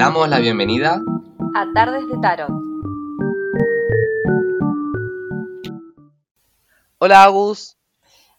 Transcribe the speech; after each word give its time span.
damos 0.00 0.30
la 0.30 0.38
bienvenida 0.38 1.02
a 1.54 1.66
Tardes 1.74 2.08
de 2.08 2.16
Tarot. 2.22 2.48
Hola 6.96 7.24
Agus. 7.24 7.76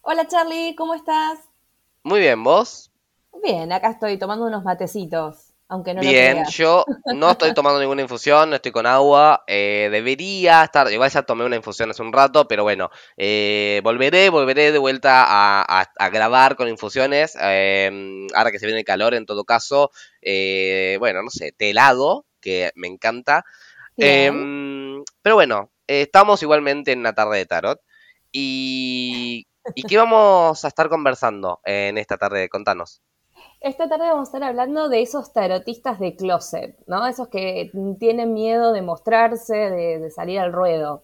Hola 0.02 0.28
Charlie, 0.28 0.74
¿cómo 0.76 0.96
estás? 0.96 1.38
Muy 2.02 2.20
bien, 2.20 2.44
¿vos? 2.44 2.92
Bien, 3.44 3.72
acá 3.72 3.92
estoy 3.92 4.18
tomando 4.18 4.48
unos 4.48 4.64
matecitos. 4.64 5.51
Aunque 5.72 5.94
no 5.94 6.02
Bien, 6.02 6.44
yo 6.50 6.84
no 7.16 7.32
estoy 7.32 7.54
tomando 7.54 7.80
ninguna 7.80 8.02
infusión, 8.02 8.50
no 8.50 8.58
estoy 8.58 8.74
con 8.74 8.86
agua. 8.86 9.46
Eh, 9.48 9.88
debería 9.90 10.66
estar, 10.66 10.92
igual 10.92 11.10
ya 11.10 11.22
tomé 11.22 11.46
una 11.46 11.56
infusión 11.56 11.90
hace 11.90 12.02
un 12.02 12.12
rato, 12.12 12.46
pero 12.46 12.64
bueno, 12.64 12.90
eh, 13.16 13.80
volveré, 13.82 14.30
volveré 14.30 14.74
de 14.74 14.78
vuelta 14.78 15.24
a, 15.64 16.10
grabar 16.10 16.58
con 16.58 16.68
infusiones. 16.68 17.38
Em, 17.40 18.28
ahora 18.36 18.52
que 18.52 18.60
se 18.60 18.66
viene 18.66 18.80
el 18.80 18.86
calor, 18.86 19.14
en 19.14 19.26
todo 19.26 19.46
caso, 19.46 19.92
eh, 20.22 20.98
bueno, 21.00 21.24
no 21.24 21.30
sé, 21.30 21.54
te 21.54 21.70
helado, 21.70 22.26
que 22.42 22.72
me 22.76 22.90
encanta. 22.90 23.46
Em, 23.96 25.02
pero 25.22 25.36
bueno, 25.36 25.72
estamos 25.88 26.44
igualmente 26.44 26.92
en 26.92 27.00
una 27.00 27.14
tarde 27.14 27.38
de 27.38 27.46
tarot. 27.46 27.80
Y, 28.30 29.48
¿Y 29.74 29.84
qué 29.84 29.96
vamos 29.96 30.66
a 30.66 30.68
estar 30.68 30.90
conversando 30.90 31.62
en 31.64 31.98
esta 31.98 32.18
tarde? 32.18 32.50
Contanos. 32.50 33.02
Esta 33.62 33.88
tarde 33.88 34.06
vamos 34.06 34.28
a 34.28 34.30
estar 34.30 34.44
hablando 34.44 34.90
de 34.90 35.04
esos 35.04 35.34
tarotistas 35.34 36.00
de 36.00 36.16
closet, 36.16 36.76
¿no? 36.88 37.06
Esos 37.06 37.28
que 37.28 37.70
tienen 38.00 38.34
miedo 38.34 38.74
de 38.74 38.82
mostrarse, 38.82 39.54
de, 39.54 40.10
salir 40.10 40.40
al 40.40 40.52
ruedo. 40.52 41.04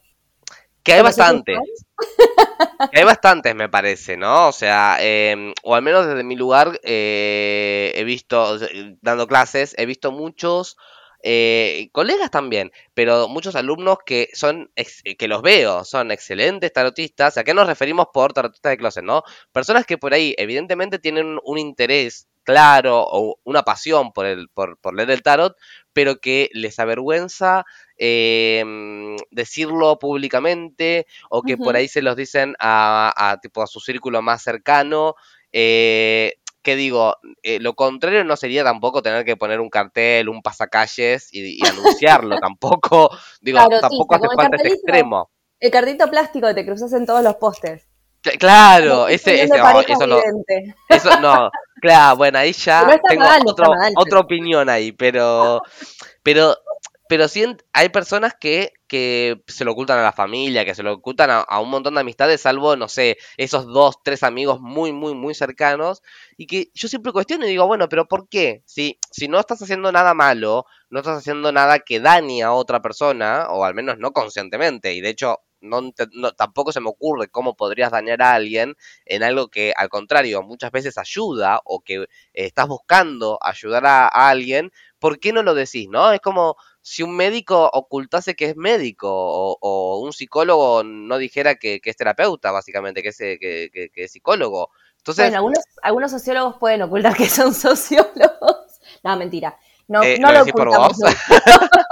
Que 0.81 0.93
hay 0.93 1.03
bastantes. 1.03 1.59
que 2.91 2.99
hay 2.99 3.05
bastantes, 3.05 3.53
me 3.53 3.69
parece, 3.69 4.17
¿no? 4.17 4.47
O 4.47 4.51
sea, 4.51 4.97
em, 5.01 5.53
o 5.61 5.75
al 5.75 5.83
menos 5.83 6.07
desde 6.07 6.23
mi 6.23 6.35
lugar 6.35 6.79
eh, 6.81 7.93
he 7.95 8.03
visto, 8.03 8.57
dando 9.03 9.27
clases, 9.27 9.75
he 9.77 9.85
visto 9.85 10.11
muchos 10.11 10.77
eh, 11.21 11.89
colegas 11.91 12.31
también, 12.31 12.71
pero 12.95 13.27
muchos 13.27 13.55
alumnos 13.55 13.99
que 14.03 14.29
son, 14.33 14.71
que 14.75 15.27
los 15.27 15.43
veo, 15.43 15.83
son 15.83 16.09
excelentes 16.09 16.73
tarotistas. 16.73 17.37
¿A 17.37 17.43
qué 17.43 17.53
nos 17.53 17.67
referimos 17.67 18.07
por 18.11 18.33
tarotistas 18.33 18.71
de 18.71 18.77
closet, 18.77 19.03
no? 19.03 19.21
Personas 19.51 19.85
que 19.85 19.99
por 19.99 20.15
ahí 20.15 20.33
evidentemente 20.39 20.97
tienen 20.97 21.37
un 21.43 21.59
interés 21.59 22.27
claro 22.47 23.05
o 23.05 23.39
una 23.43 23.63
pasión 23.63 24.13
por, 24.13 24.25
el, 24.25 24.47
por, 24.47 24.77
leer 24.95 25.11
el 25.11 25.21
tarot, 25.21 25.57
pero 25.91 26.21
que 26.21 26.49
les 26.53 26.79
avergüenza 26.79 27.65
em, 27.97 29.17
decirlo 29.31 29.99
públicamente 29.99 31.07
o 31.29 31.41
que 31.41 31.57
por 31.57 31.75
ahí 31.75 31.89
se 31.89 32.01
los 32.01 32.15
dicen 32.15 32.55
a, 32.59 33.37
tipo, 33.41 33.61
a 33.61 33.67
su 33.67 33.81
círculo 33.81 34.21
más 34.21 34.43
cercano. 34.43 35.15
Eh, 35.51 36.35
que 36.61 36.77
digo, 36.77 37.17
eh, 37.43 37.59
lo 37.59 37.75
contrario 37.75 38.23
no 38.23 38.37
sería 38.37 38.63
tampoco 38.63 39.01
tener 39.01 39.25
que 39.25 39.35
poner 39.35 39.59
un 39.59 39.69
cartel, 39.69 40.29
un 40.29 40.41
pasacalles 40.41 41.27
y, 41.33 41.59
anunciarlo, 41.67 42.37
tampoco, 42.41 43.09
digo, 43.41 43.59
tampoco 43.81 44.15
hace 44.15 44.27
falta 44.33 44.55
ese 44.55 44.69
extremo. 44.69 45.29
El 45.59 45.71
cartito 45.71 46.09
plástico 46.09 46.47
que 46.47 46.53
te 46.53 46.65
cruzas 46.65 46.93
en 46.93 47.05
todos 47.05 47.23
los 47.23 47.35
pósters. 47.35 47.86
Claro, 48.21 49.07
ese, 49.07 49.43
ese 49.43 49.61
oh, 49.61 49.81
eso 49.81 50.07
no, 50.07 50.19
eso 50.89 51.19
no, 51.21 51.49
claro, 51.81 52.17
bueno, 52.17 52.39
ahí 52.39 52.51
ya 52.51 52.99
tengo 53.07 53.25
otra 53.95 54.19
opinión 54.19 54.69
ahí, 54.69 54.91
pero, 54.91 55.61
pero, 56.23 56.55
pero 57.07 57.27
sí 57.27 57.45
hay 57.73 57.89
personas 57.89 58.33
que, 58.39 58.73
que 58.87 59.41
se 59.47 59.63
lo 59.63 59.71
ocultan 59.71 59.99
a 59.99 60.03
la 60.03 60.11
familia, 60.11 60.65
que 60.65 60.75
se 60.75 60.83
lo 60.83 60.93
ocultan 60.93 61.29
a, 61.31 61.59
un 61.59 61.69
montón 61.69 61.93
de 61.93 62.01
amistades, 62.01 62.41
salvo, 62.41 62.75
no 62.75 62.87
sé, 62.87 63.17
esos 63.37 63.65
dos, 63.67 63.97
tres 64.03 64.23
amigos 64.23 64.59
muy, 64.59 64.91
muy, 64.91 65.13
muy 65.13 65.33
cercanos, 65.33 66.01
y 66.37 66.47
que 66.47 66.69
yo 66.73 66.87
siempre 66.87 67.13
cuestiono 67.13 67.45
y 67.45 67.49
digo, 67.49 67.67
bueno, 67.67 67.87
pero 67.87 68.07
¿por 68.07 68.27
qué? 68.27 68.63
Si, 68.65 68.99
si 69.11 69.27
no 69.27 69.39
estás 69.39 69.61
haciendo 69.61 69.91
nada 69.91 70.13
malo, 70.13 70.65
no 70.89 70.99
estás 70.99 71.19
haciendo 71.19 71.51
nada 71.51 71.79
que 71.79 71.99
dañe 71.99 72.43
a 72.43 72.51
otra 72.51 72.81
persona, 72.81 73.47
o 73.49 73.63
al 73.63 73.75
menos 73.75 73.97
no 73.99 74.11
conscientemente, 74.11 74.93
y 74.93 75.01
de 75.01 75.09
hecho 75.09 75.39
no, 75.61 75.91
tampoco 76.35 76.71
se 76.71 76.81
me 76.81 76.89
ocurre 76.89 77.29
cómo 77.29 77.55
podrías 77.55 77.91
dañar 77.91 78.21
a 78.21 78.33
alguien 78.33 78.75
en 79.05 79.23
algo 79.23 79.49
que 79.49 79.73
al 79.75 79.89
contrario 79.89 80.43
muchas 80.43 80.71
veces 80.71 80.97
ayuda 80.97 81.61
o 81.65 81.81
que 81.81 82.05
estás 82.33 82.67
buscando 82.67 83.39
ayudar 83.41 83.85
a, 83.85 84.07
alguien, 84.07 84.71
¿por 84.99 85.19
qué 85.19 85.33
no 85.33 85.43
lo 85.43 85.53
decís? 85.53 85.87
¿No? 85.89 86.11
Es 86.11 86.21
como 86.21 86.57
si 86.81 87.03
un 87.03 87.15
médico 87.15 87.69
ocultase 87.73 88.35
que 88.35 88.45
es 88.45 88.55
médico 88.55 89.09
o, 89.09 89.99
un 89.99 90.13
psicólogo 90.13 90.83
no 90.83 91.17
dijera 91.17 91.55
que, 91.55 91.81
es 91.83 91.95
terapeuta, 91.97 92.51
básicamente, 92.51 93.01
que 93.01 93.09
es, 93.09 93.17
que, 93.17 93.91
es 93.93 94.11
psicólogo. 94.11 94.69
Entonces, 94.97 95.25
bueno, 95.25 95.37
algunos, 95.37 95.63
algunos 95.81 96.11
sociólogos 96.11 96.57
pueden 96.57 96.81
ocultar 96.81 97.15
que 97.15 97.29
son 97.29 97.53
sociólogos. 97.53 98.79
No, 99.03 99.17
mentira. 99.17 99.57
No, 99.87 100.03
eh, 100.03 100.17
no 100.19 100.31
lo, 100.31 100.41
ocultamos. 100.41 100.97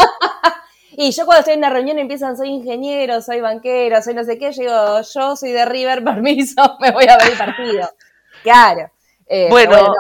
Y 0.98 1.12
yo 1.12 1.26
cuando 1.26 1.40
estoy 1.40 1.54
en 1.54 1.60
una 1.60 1.70
reunión 1.70 2.00
empiezan, 2.00 2.38
soy 2.38 2.50
ingeniero, 2.50 3.22
soy 3.22 3.42
banquero, 3.42 4.02
soy 4.02 4.14
no 4.14 4.24
sé 4.24 4.38
qué, 4.38 4.52
yo 4.52 4.62
digo, 4.62 5.02
yo 5.02 5.36
soy 5.36 5.52
de 5.52 5.66
River, 5.66 6.04
permiso, 6.04 6.78
me 6.80 6.92
voy 6.92 7.06
a 7.08 7.18
ver 7.18 7.32
el 7.32 7.38
partido. 7.38 7.90
Claro. 8.44 8.92
Eh, 9.28 9.48
bueno, 9.50 9.94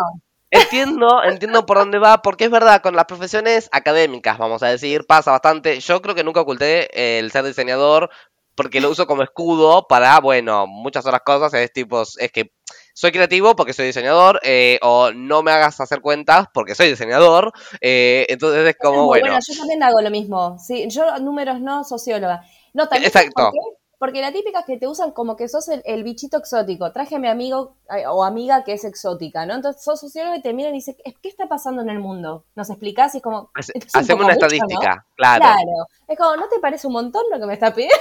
entiendo, 0.51 1.23
entiendo 1.23 1.65
por 1.65 1.77
dónde 1.77 1.99
va, 1.99 2.21
porque 2.21 2.45
es 2.45 2.51
verdad, 2.51 2.81
con 2.81 2.95
las 2.95 3.05
profesiones 3.05 3.69
académicas, 3.71 4.37
vamos 4.37 4.63
a 4.63 4.67
decir, 4.67 5.05
pasa 5.05 5.31
bastante. 5.31 5.79
Yo 5.79 6.01
creo 6.01 6.15
que 6.15 6.23
nunca 6.23 6.41
oculté 6.41 7.19
el 7.19 7.31
ser 7.31 7.43
diseñador 7.43 8.09
porque 8.55 8.79
lo 8.79 8.89
uso 8.89 9.05
como 9.05 9.23
escudo 9.23 9.85
para, 9.87 10.19
bueno, 10.21 10.65
muchas 10.65 11.05
otras 11.05 11.21
cosas. 11.25 11.53
Es 11.53 11.73
tipo, 11.73 12.01
es 12.01 12.31
que 12.31 12.51
soy 12.95 13.11
creativo 13.11 13.57
porque 13.57 13.73
soy 13.73 13.87
diseñador, 13.87 14.39
eh, 14.41 14.79
o 14.81 15.11
no 15.11 15.43
me 15.43 15.51
hagas 15.51 15.81
hacer 15.81 15.99
cuentas 15.99 16.47
porque 16.53 16.75
soy 16.75 16.87
diseñador. 16.87 17.51
Eh, 17.81 18.25
entonces 18.29 18.65
es 18.65 18.77
como, 18.77 19.05
bueno. 19.07 19.25
Bueno, 19.25 19.39
yo 19.45 19.57
también 19.57 19.83
hago 19.83 20.01
lo 20.01 20.09
mismo. 20.09 20.57
Sí, 20.59 20.87
yo 20.87 21.19
números 21.19 21.59
no, 21.59 21.83
socióloga. 21.83 22.45
No, 22.73 22.87
también. 22.87 23.07
Exacto. 23.07 23.51
Porque 23.99 24.21
la 24.21 24.31
típica 24.31 24.59
es 24.59 24.65
que 24.65 24.77
te 24.77 24.87
usan 24.87 25.11
como 25.11 25.35
que 25.35 25.49
sos 25.49 25.67
el, 25.67 26.03
bichito 26.05 26.37
exótico. 26.37 26.93
Traje 26.93 27.15
a 27.15 27.19
mi 27.19 27.27
amigo 27.27 27.75
eh, 27.89 28.07
o 28.07 28.23
amiga 28.23 28.63
que 28.63 28.73
es 28.73 28.85
exótica, 28.85 29.45
¿no? 29.45 29.55
Entonces 29.55 29.83
sos 29.83 29.99
sociólogo 29.99 30.35
y 30.35 30.41
te 30.41 30.53
miran 30.53 30.73
y 30.73 30.77
dices, 30.77 30.95
¿qué 31.21 31.27
está 31.27 31.47
pasando 31.47 31.81
en 31.81 31.89
el 31.89 31.99
mundo? 31.99 32.45
¿Nos 32.55 32.69
explicás? 32.69 33.13
Y 33.15 33.17
es 33.17 33.23
como. 33.23 33.51
hacemos 33.93 34.23
una 34.23 34.33
estadística, 34.33 35.05
claro. 35.15 35.43
Claro. 35.43 35.87
Es 36.07 36.17
como, 36.17 36.37
¿no 36.37 36.47
te 36.47 36.59
parece 36.59 36.87
un 36.87 36.93
montón 36.93 37.23
lo 37.29 37.39
que 37.39 37.45
me 37.45 37.55
está 37.55 37.73
pidiendo? 37.73 37.97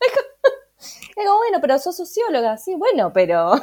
es 0.00 1.26
como, 1.26 1.38
bueno, 1.38 1.58
pero 1.62 1.78
sos 1.78 1.96
socióloga. 1.96 2.58
Sí, 2.58 2.74
bueno, 2.74 3.14
pero. 3.14 3.54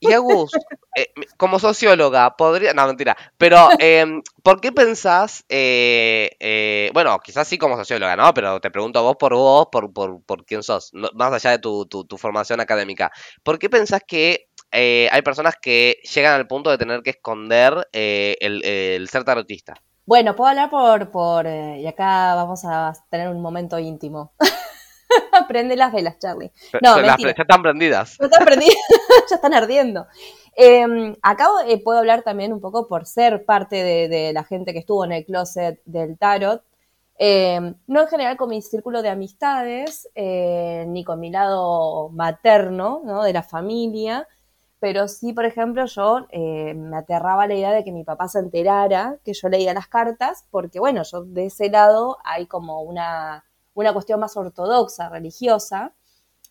Y 0.00 0.12
Agus, 0.12 0.52
eh, 0.96 1.12
como 1.36 1.58
socióloga, 1.58 2.36
podría. 2.36 2.72
No, 2.72 2.86
mentira. 2.86 3.16
Pero, 3.36 3.68
em, 3.78 4.22
¿por 4.42 4.60
qué 4.60 4.70
pensás. 4.70 5.44
Eh, 5.48 6.30
eh, 6.38 6.90
bueno, 6.94 7.18
quizás 7.18 7.48
sí 7.48 7.58
como 7.58 7.76
socióloga, 7.76 8.14
¿no? 8.16 8.32
Pero 8.32 8.60
te 8.60 8.70
pregunto 8.70 9.02
vos 9.02 9.16
por 9.16 9.34
vos, 9.34 9.68
por, 9.72 9.92
por, 9.92 10.22
por 10.22 10.44
quién 10.44 10.62
sos, 10.62 10.92
más 11.14 11.32
allá 11.32 11.52
de 11.52 11.58
tu, 11.58 11.86
tu, 11.86 12.18
formación 12.18 12.60
académica. 12.60 13.10
¿Por 13.42 13.58
qué 13.58 13.68
pensás 13.68 14.02
que 14.06 14.48
hay 14.70 15.22
personas 15.22 15.56
que 15.60 16.00
llegan 16.14 16.34
al 16.34 16.46
punto 16.46 16.70
de 16.70 16.78
tener 16.78 17.02
que 17.02 17.10
esconder 17.10 17.88
el, 17.92 18.64
el, 18.64 19.08
ser 19.08 19.24
tarotista? 19.24 19.74
Bueno, 20.06 20.36
puedo 20.36 20.50
hablar 20.50 20.70
por. 20.70 21.10
por 21.10 21.46
y 21.46 21.86
acá 21.86 22.34
vamos 22.34 22.64
a 22.64 22.92
tener 23.10 23.28
un 23.28 23.40
momento 23.42 23.78
íntimo. 23.78 24.32
Prende 25.48 25.76
las 25.76 25.92
velas, 25.92 26.18
Charlie. 26.18 26.52
No, 26.82 27.00
las 27.00 27.18
ya 27.18 27.30
están 27.30 27.62
prendidas. 27.62 28.16
Ya 28.18 28.26
están 28.26 28.44
prendidas, 28.44 28.76
ya 29.30 29.36
están 29.36 29.54
ardiendo. 29.54 30.06
Eh, 30.56 31.16
acá 31.22 31.48
eh, 31.66 31.82
puedo 31.82 31.98
hablar 31.98 32.22
también 32.22 32.52
un 32.52 32.60
poco 32.60 32.88
por 32.88 33.06
ser 33.06 33.44
parte 33.44 33.76
de, 34.08 34.32
la 34.32 34.44
gente 34.44 34.72
que 34.72 34.80
estuvo 34.80 35.04
en 35.04 35.12
el 35.12 35.24
closet 35.24 35.80
del 35.84 36.18
tarot. 36.18 36.62
Em, 37.20 37.74
no 37.86 38.02
en 38.02 38.08
general 38.08 38.36
con 38.36 38.48
mi 38.48 38.62
círculo 38.62 39.02
de 39.02 39.08
amistades, 39.08 40.08
eh, 40.14 40.84
ni 40.88 41.02
con 41.04 41.18
mi 41.18 41.30
lado 41.30 42.10
materno, 42.10 43.02
¿no? 43.04 43.24
De 43.24 43.32
la 43.32 43.42
familia, 43.42 44.28
pero 44.80 45.08
sí, 45.08 45.32
por 45.32 45.44
ejemplo, 45.44 45.86
yo 45.86 46.26
eh, 46.30 46.74
me 46.74 46.96
aterraba 46.98 47.46
la 47.46 47.54
idea 47.54 47.72
de 47.72 47.82
que 47.84 47.92
mi 47.92 48.04
papá 48.04 48.28
se 48.28 48.38
enterara 48.38 49.18
que 49.24 49.34
yo 49.34 49.48
leía 49.48 49.74
las 49.74 49.88
cartas, 49.88 50.46
porque 50.50 50.78
bueno, 50.78 51.02
yo 51.02 51.24
de 51.24 51.46
ese 51.46 51.68
lado 51.68 52.18
hay 52.24 52.46
como 52.46 52.82
una 52.82 53.44
una 53.80 53.92
cuestión 53.92 54.20
más 54.20 54.36
ortodoxa, 54.36 55.08
religiosa, 55.08 55.94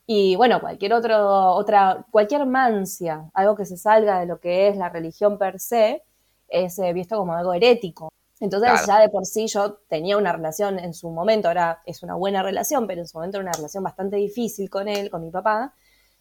y 0.05 0.37
bueno, 0.37 0.61
cualquier 0.61 0.93
otro, 0.93 1.51
otra, 1.53 2.05
cualquier 2.11 2.45
mancia, 2.45 3.29
algo 3.33 3.55
que 3.55 3.65
se 3.65 3.75
salga 3.75 4.21
de 4.21 4.25
lo 4.25 4.39
que 4.39 4.69
es 4.69 4.77
la 4.77 4.87
religión 4.89 5.37
per 5.37 5.59
se, 5.59 6.03
es 6.47 6.79
eh, 6.79 6.93
visto 6.93 7.17
como 7.17 7.33
algo 7.33 7.53
herético. 7.53 8.09
Entonces 8.39 8.85
ya 8.87 8.99
de 8.99 9.09
por 9.09 9.25
sí 9.25 9.47
yo 9.47 9.79
tenía 9.89 10.15
una 10.15 10.31
relación 10.31 10.79
en 10.79 10.93
su 10.93 11.09
momento, 11.09 11.49
ahora 11.49 11.81
es 11.85 12.03
una 12.03 12.15
buena 12.15 12.43
relación, 12.43 12.87
pero 12.87 13.01
en 13.01 13.07
su 13.07 13.17
momento 13.17 13.37
era 13.37 13.49
una 13.49 13.57
relación 13.57 13.83
bastante 13.83 14.15
difícil 14.15 14.69
con 14.69 14.87
él, 14.87 15.09
con 15.09 15.21
mi 15.21 15.31
papá. 15.31 15.73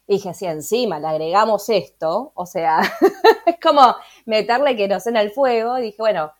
Y 0.07 0.15
dije, 0.15 0.33
si 0.33 0.45
encima 0.45 0.99
le 0.99 1.07
agregamos 1.07 1.69
esto, 1.69 2.31
o 2.35 2.45
sea, 2.45 2.81
es 3.45 3.55
como 3.61 3.95
meterle 4.25 4.75
queroseno 4.75 5.19
al 5.19 5.31
fuego. 5.31 5.77
Y 5.77 5.83
dije, 5.83 5.97
bueno, 5.99 6.31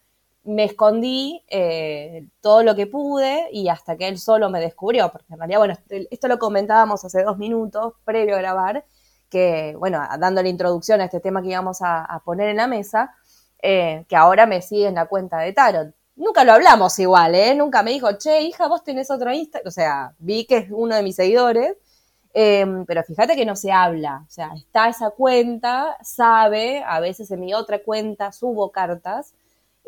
me 0.47 0.63
escondí 0.63 1.43
eh, 1.49 2.27
todo 2.41 2.63
lo 2.63 2.73
que 2.75 2.87
pude 2.87 3.49
y 3.51 3.67
hasta 3.67 3.97
que 3.97 4.07
él 4.07 4.17
solo 4.17 4.49
me 4.49 4.61
descubrió, 4.61 5.11
porque 5.11 5.33
en 5.33 5.39
realidad, 5.39 5.59
bueno, 5.59 5.75
esto 6.09 6.27
lo 6.29 6.39
comentábamos 6.39 7.03
hace 7.03 7.23
dos 7.23 7.37
minutos 7.37 7.93
previo 8.05 8.35
a 8.35 8.39
grabar, 8.39 8.85
que, 9.29 9.75
bueno, 9.77 10.01
dando 10.19 10.41
la 10.41 10.47
introducción 10.47 11.01
a 11.01 11.05
este 11.05 11.19
tema 11.19 11.41
que 11.41 11.49
íbamos 11.49 11.79
a, 11.81 12.21
poner 12.23 12.47
en 12.47 12.57
la 12.57 12.67
mesa, 12.67 13.13
eh, 13.61 14.05
que 14.07 14.15
ahora 14.15 14.45
me 14.45 14.61
sigue 14.61 14.87
en 14.87 14.95
la 14.95 15.07
cuenta 15.07 15.39
de 15.39 15.51
Tarot. 15.51 15.93
nunca 16.15 16.43
lo 16.45 16.53
hablamos 16.53 16.97
igual, 16.99 17.35
¿eh? 17.35 17.53
Nunca 17.53 17.83
me 17.83 17.91
dijo, 17.91 18.13
che, 18.17 18.41
hija, 18.41 18.67
vos 18.67 18.83
tenés 18.83 19.11
otro 19.11 19.33
Instagram. 19.33 19.67
O 19.67 19.71
sea, 19.71 20.13
vi 20.19 20.45
que 20.45 20.57
es 20.57 20.67
uno 20.71 20.95
de 20.95 21.03
mis 21.03 21.15
seguidores, 21.17 21.75
em, 22.33 22.85
pero 22.85 23.03
fíjate 23.03 23.35
que 23.35 23.45
no 23.45 23.55
se 23.55 23.71
habla. 23.71 24.23
O 24.27 24.29
sea, 24.29 24.51
está 24.55 24.87
esa 24.89 25.09
cuenta, 25.11 25.97
sabe, 26.03 26.83
a 26.87 26.99
veces 27.01 27.29
en 27.31 27.41
mi 27.41 27.53
otra 27.53 27.83
cuenta 27.83 28.31
subo 28.31 28.71
cartas. 28.71 29.33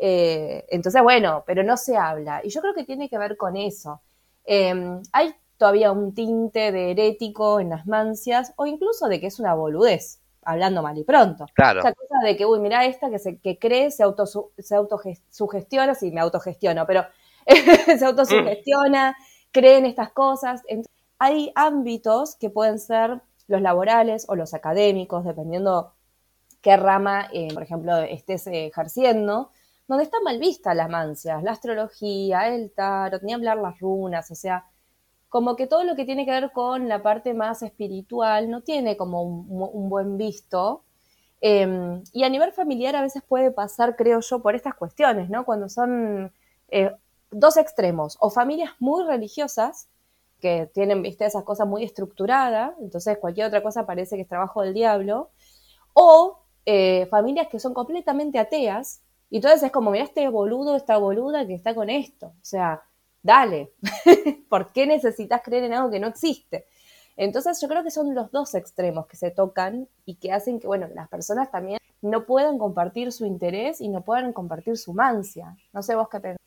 Eh, 0.02 0.64
entonces, 0.70 1.02
bueno, 1.02 1.44
pero 1.46 1.62
no 1.62 1.76
se 1.76 1.96
habla. 1.96 2.40
Y 2.42 2.48
yo 2.48 2.62
creo 2.62 2.72
que 2.72 2.84
tiene 2.84 3.10
que 3.10 3.18
ver 3.18 3.36
con 3.36 3.56
eso. 3.56 4.00
Em, 4.44 5.02
hay 5.12 5.34
todavía 5.58 5.92
un 5.92 6.14
tinte 6.14 6.72
de 6.72 6.92
herético 6.92 7.60
en 7.60 7.68
las 7.68 7.86
mancias 7.86 8.54
o 8.56 8.64
incluso 8.64 9.08
de 9.08 9.20
que 9.20 9.26
es 9.26 9.38
una 9.38 9.52
boludez 9.54 10.20
hablando 10.42 10.82
mal 10.82 10.96
y 10.96 11.04
pronto. 11.04 11.44
Claro. 11.52 11.80
Esa 11.80 11.92
cosa 11.92 12.14
de 12.24 12.34
que, 12.34 12.46
uy, 12.46 12.60
mira 12.60 12.86
esta 12.86 13.10
que, 13.10 13.18
se, 13.18 13.38
que 13.38 13.58
cree, 13.58 13.90
se, 13.90 14.02
auto, 14.02 14.24
se 14.26 14.74
autosugestiona, 14.74 15.94
sí, 15.94 16.10
me 16.10 16.20
autogestiono, 16.20 16.86
pero 16.86 17.04
se 17.98 18.02
autosugestiona, 18.02 19.14
cree 19.52 19.76
en 19.76 19.84
estas 19.84 20.12
cosas. 20.12 20.62
hay 21.18 21.52
ámbitos 21.54 22.36
que 22.36 22.48
pueden 22.48 22.78
ser 22.78 23.20
los 23.48 23.60
laborales 23.60 24.24
o 24.30 24.34
los 24.34 24.54
académicos, 24.54 25.26
dependiendo 25.26 25.92
qué 26.62 26.78
rama, 26.78 27.28
eh, 27.34 27.52
por 27.52 27.62
ejemplo, 27.62 27.98
estés 27.98 28.46
ejerciendo, 28.46 29.50
donde 29.90 30.04
está 30.04 30.20
mal 30.20 30.38
vista 30.38 30.72
las 30.72 30.88
mancias, 30.88 31.42
la 31.42 31.50
astrología, 31.50 32.46
el 32.46 32.70
tarot, 32.70 33.22
ni 33.24 33.32
hablar 33.32 33.56
las 33.56 33.80
runas, 33.80 34.30
o 34.30 34.36
sea, 34.36 34.64
como 35.28 35.56
que 35.56 35.66
todo 35.66 35.82
lo 35.82 35.96
que 35.96 36.04
tiene 36.04 36.24
que 36.24 36.30
ver 36.30 36.52
con 36.52 36.88
la 36.88 37.02
parte 37.02 37.34
más 37.34 37.64
espiritual 37.64 38.48
no 38.48 38.60
tiene 38.60 38.96
como 38.96 39.22
un, 39.24 39.88
buen 39.88 40.16
visto. 40.16 40.84
Em, 41.40 42.04
y 42.12 42.22
a 42.22 42.28
nivel 42.28 42.52
familiar 42.52 42.94
a 42.94 43.02
veces 43.02 43.24
puede 43.26 43.50
pasar, 43.50 43.96
creo 43.96 44.20
yo, 44.20 44.40
por 44.40 44.54
estas 44.54 44.76
cuestiones, 44.76 45.28
¿no? 45.28 45.44
Cuando 45.44 45.68
son 45.68 46.32
eh, 46.68 46.92
dos 47.32 47.56
extremos, 47.56 48.16
o 48.20 48.30
familias 48.30 48.70
muy 48.78 49.04
religiosas, 49.04 49.88
que 50.40 50.70
tienen, 50.72 51.02
viste, 51.02 51.26
esas 51.26 51.42
cosas 51.42 51.66
muy 51.66 51.82
estructuradas, 51.82 52.74
entonces 52.80 53.18
cualquier 53.18 53.48
otra 53.48 53.60
cosa 53.60 53.86
parece 53.86 54.14
que 54.14 54.22
es 54.22 54.28
trabajo 54.28 54.62
del 54.62 54.72
diablo, 54.72 55.30
o 55.94 56.38
eh, 56.64 57.06
familias 57.10 57.48
que 57.48 57.58
son 57.58 57.74
completamente 57.74 58.38
ateas, 58.38 59.02
y 59.30 59.36
entonces 59.36 59.62
es 59.62 59.72
como, 59.72 59.90
mira 59.92 60.04
este 60.04 60.28
boludo, 60.28 60.76
esta 60.76 60.98
boluda 60.98 61.46
que 61.46 61.54
está 61.54 61.74
con 61.74 61.88
esto, 61.88 62.26
o 62.26 62.44
sea, 62.44 62.82
dale, 63.22 63.72
¿por 64.48 64.72
qué 64.72 64.86
necesitas 64.86 65.40
creer 65.42 65.64
en 65.64 65.74
algo 65.74 65.90
que 65.90 66.00
no 66.00 66.08
existe? 66.08 66.66
Entonces 67.16 67.60
yo 67.60 67.68
creo 67.68 67.84
que 67.84 67.90
son 67.90 68.14
los 68.14 68.30
dos 68.32 68.54
extremos 68.54 69.06
que 69.06 69.16
se 69.16 69.30
tocan 69.30 69.88
y 70.04 70.16
que 70.16 70.32
hacen 70.32 70.58
que, 70.58 70.66
bueno, 70.66 70.88
las 70.94 71.08
personas 71.08 71.50
también 71.50 71.78
no 72.02 72.24
puedan 72.24 72.58
compartir 72.58 73.12
su 73.12 73.26
interés 73.26 73.80
y 73.80 73.88
no 73.88 74.02
puedan 74.02 74.32
compartir 74.32 74.76
su 74.78 74.94
mancia. 74.94 75.56
No 75.72 75.82
sé 75.82 75.94
vos 75.94 76.08
qué 76.08 76.20
pensás. 76.20 76.39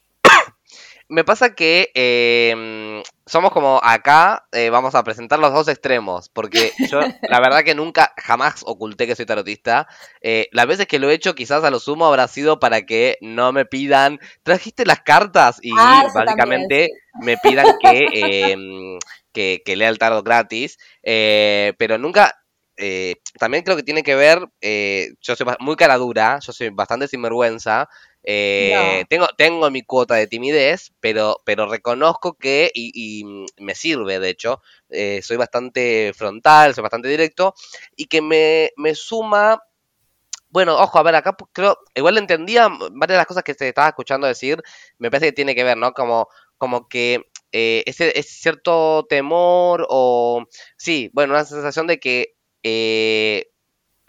Me 1.13 1.23
pasa 1.23 1.53
que 1.53 1.91
em, 1.93 3.03
somos 3.27 3.51
como 3.51 3.79
acá, 3.83 4.47
eh, 4.51 4.71
vamos 4.71 4.95
a 4.95 5.03
presentar 5.03 5.37
los 5.37 5.53
dos 5.53 5.67
extremos, 5.67 6.29
porque 6.29 6.71
yo 6.89 7.01
la 7.29 7.39
verdad 7.39 7.63
que 7.63 7.75
nunca, 7.75 8.15
jamás 8.17 8.63
oculté 8.65 9.05
que 9.05 9.15
soy 9.15 9.27
tarotista. 9.27 9.87
Eh, 10.21 10.47
las 10.51 10.65
veces 10.65 10.87
que 10.87 10.97
lo 10.97 11.11
he 11.11 11.13
hecho, 11.13 11.35
quizás 11.35 11.63
a 11.63 11.69
lo 11.69 11.79
sumo 11.79 12.07
habrá 12.07 12.27
sido 12.27 12.59
para 12.59 12.81
que 12.87 13.19
no 13.21 13.51
me 13.51 13.65
pidan, 13.65 14.19
trajiste 14.41 14.87
las 14.87 15.01
cartas 15.01 15.59
y 15.61 15.71
ah, 15.77 16.07
básicamente 16.15 16.89
me 17.21 17.37
pidan 17.37 17.67
em, 17.83 18.97
que, 19.31 19.61
que, 19.63 19.75
lea 19.75 19.89
el 19.89 19.99
tarot 19.99 20.25
gratis, 20.25 20.79
eh, 21.03 21.73
pero 21.77 21.99
nunca 21.99 22.39
también 23.37 23.63
creo 23.63 23.77
que 23.77 23.83
tiene 23.83 24.01
que 24.01 24.15
ver, 24.15 24.39
yo 25.21 25.35
soy 25.35 25.45
muy 25.59 25.75
cara 25.75 25.95
dura, 25.97 26.39
yo 26.39 26.51
soy 26.51 26.69
bastante 26.69 27.07
sinvergüenza, 27.07 27.87
eh, 28.23 29.03
tengo, 29.09 29.27
tengo 29.37 29.69
mi 29.69 29.83
cuota 29.83 30.15
de 30.15 30.27
timidez, 30.27 30.93
pero, 31.01 31.41
pero 31.45 31.69
reconozco 31.69 32.33
que, 32.35 32.71
y, 32.73 33.45
me 33.57 33.75
sirve 33.75 34.19
de 34.19 34.29
hecho, 34.29 34.61
eh, 34.89 35.21
soy 35.21 35.37
bastante 35.37 36.13
frontal, 36.15 36.73
soy 36.73 36.81
bastante 36.81 37.09
directo, 37.09 37.53
y 37.95 38.05
que 38.05 38.21
me, 38.21 38.71
me 38.77 38.95
suma 38.95 39.61
bueno, 40.49 40.77
ojo, 40.77 40.99
a 40.99 41.03
ver, 41.03 41.15
acá 41.15 41.35
creo, 41.51 41.79
igual 41.95 42.17
entendía 42.19 42.69
varias 42.69 43.15
de 43.15 43.17
las 43.17 43.25
cosas 43.25 43.43
que 43.43 43.55
se 43.55 43.69
estaba 43.69 43.87
escuchando 43.87 44.27
decir, 44.27 44.61
me 44.99 45.09
parece 45.09 45.27
que 45.27 45.31
tiene 45.33 45.55
que 45.55 45.63
ver, 45.63 45.77
¿no? 45.77 45.93
Como, 45.93 46.27
como 46.59 46.87
que 46.87 47.25
eh, 47.51 47.83
ese, 47.87 48.17
ese, 48.19 48.29
cierto 48.29 49.07
temor 49.09 49.87
o, 49.89 50.45
sí, 50.77 51.09
bueno, 51.13 51.33
una 51.33 51.43
sensación 51.43 51.87
de 51.87 51.99
que 51.99 52.35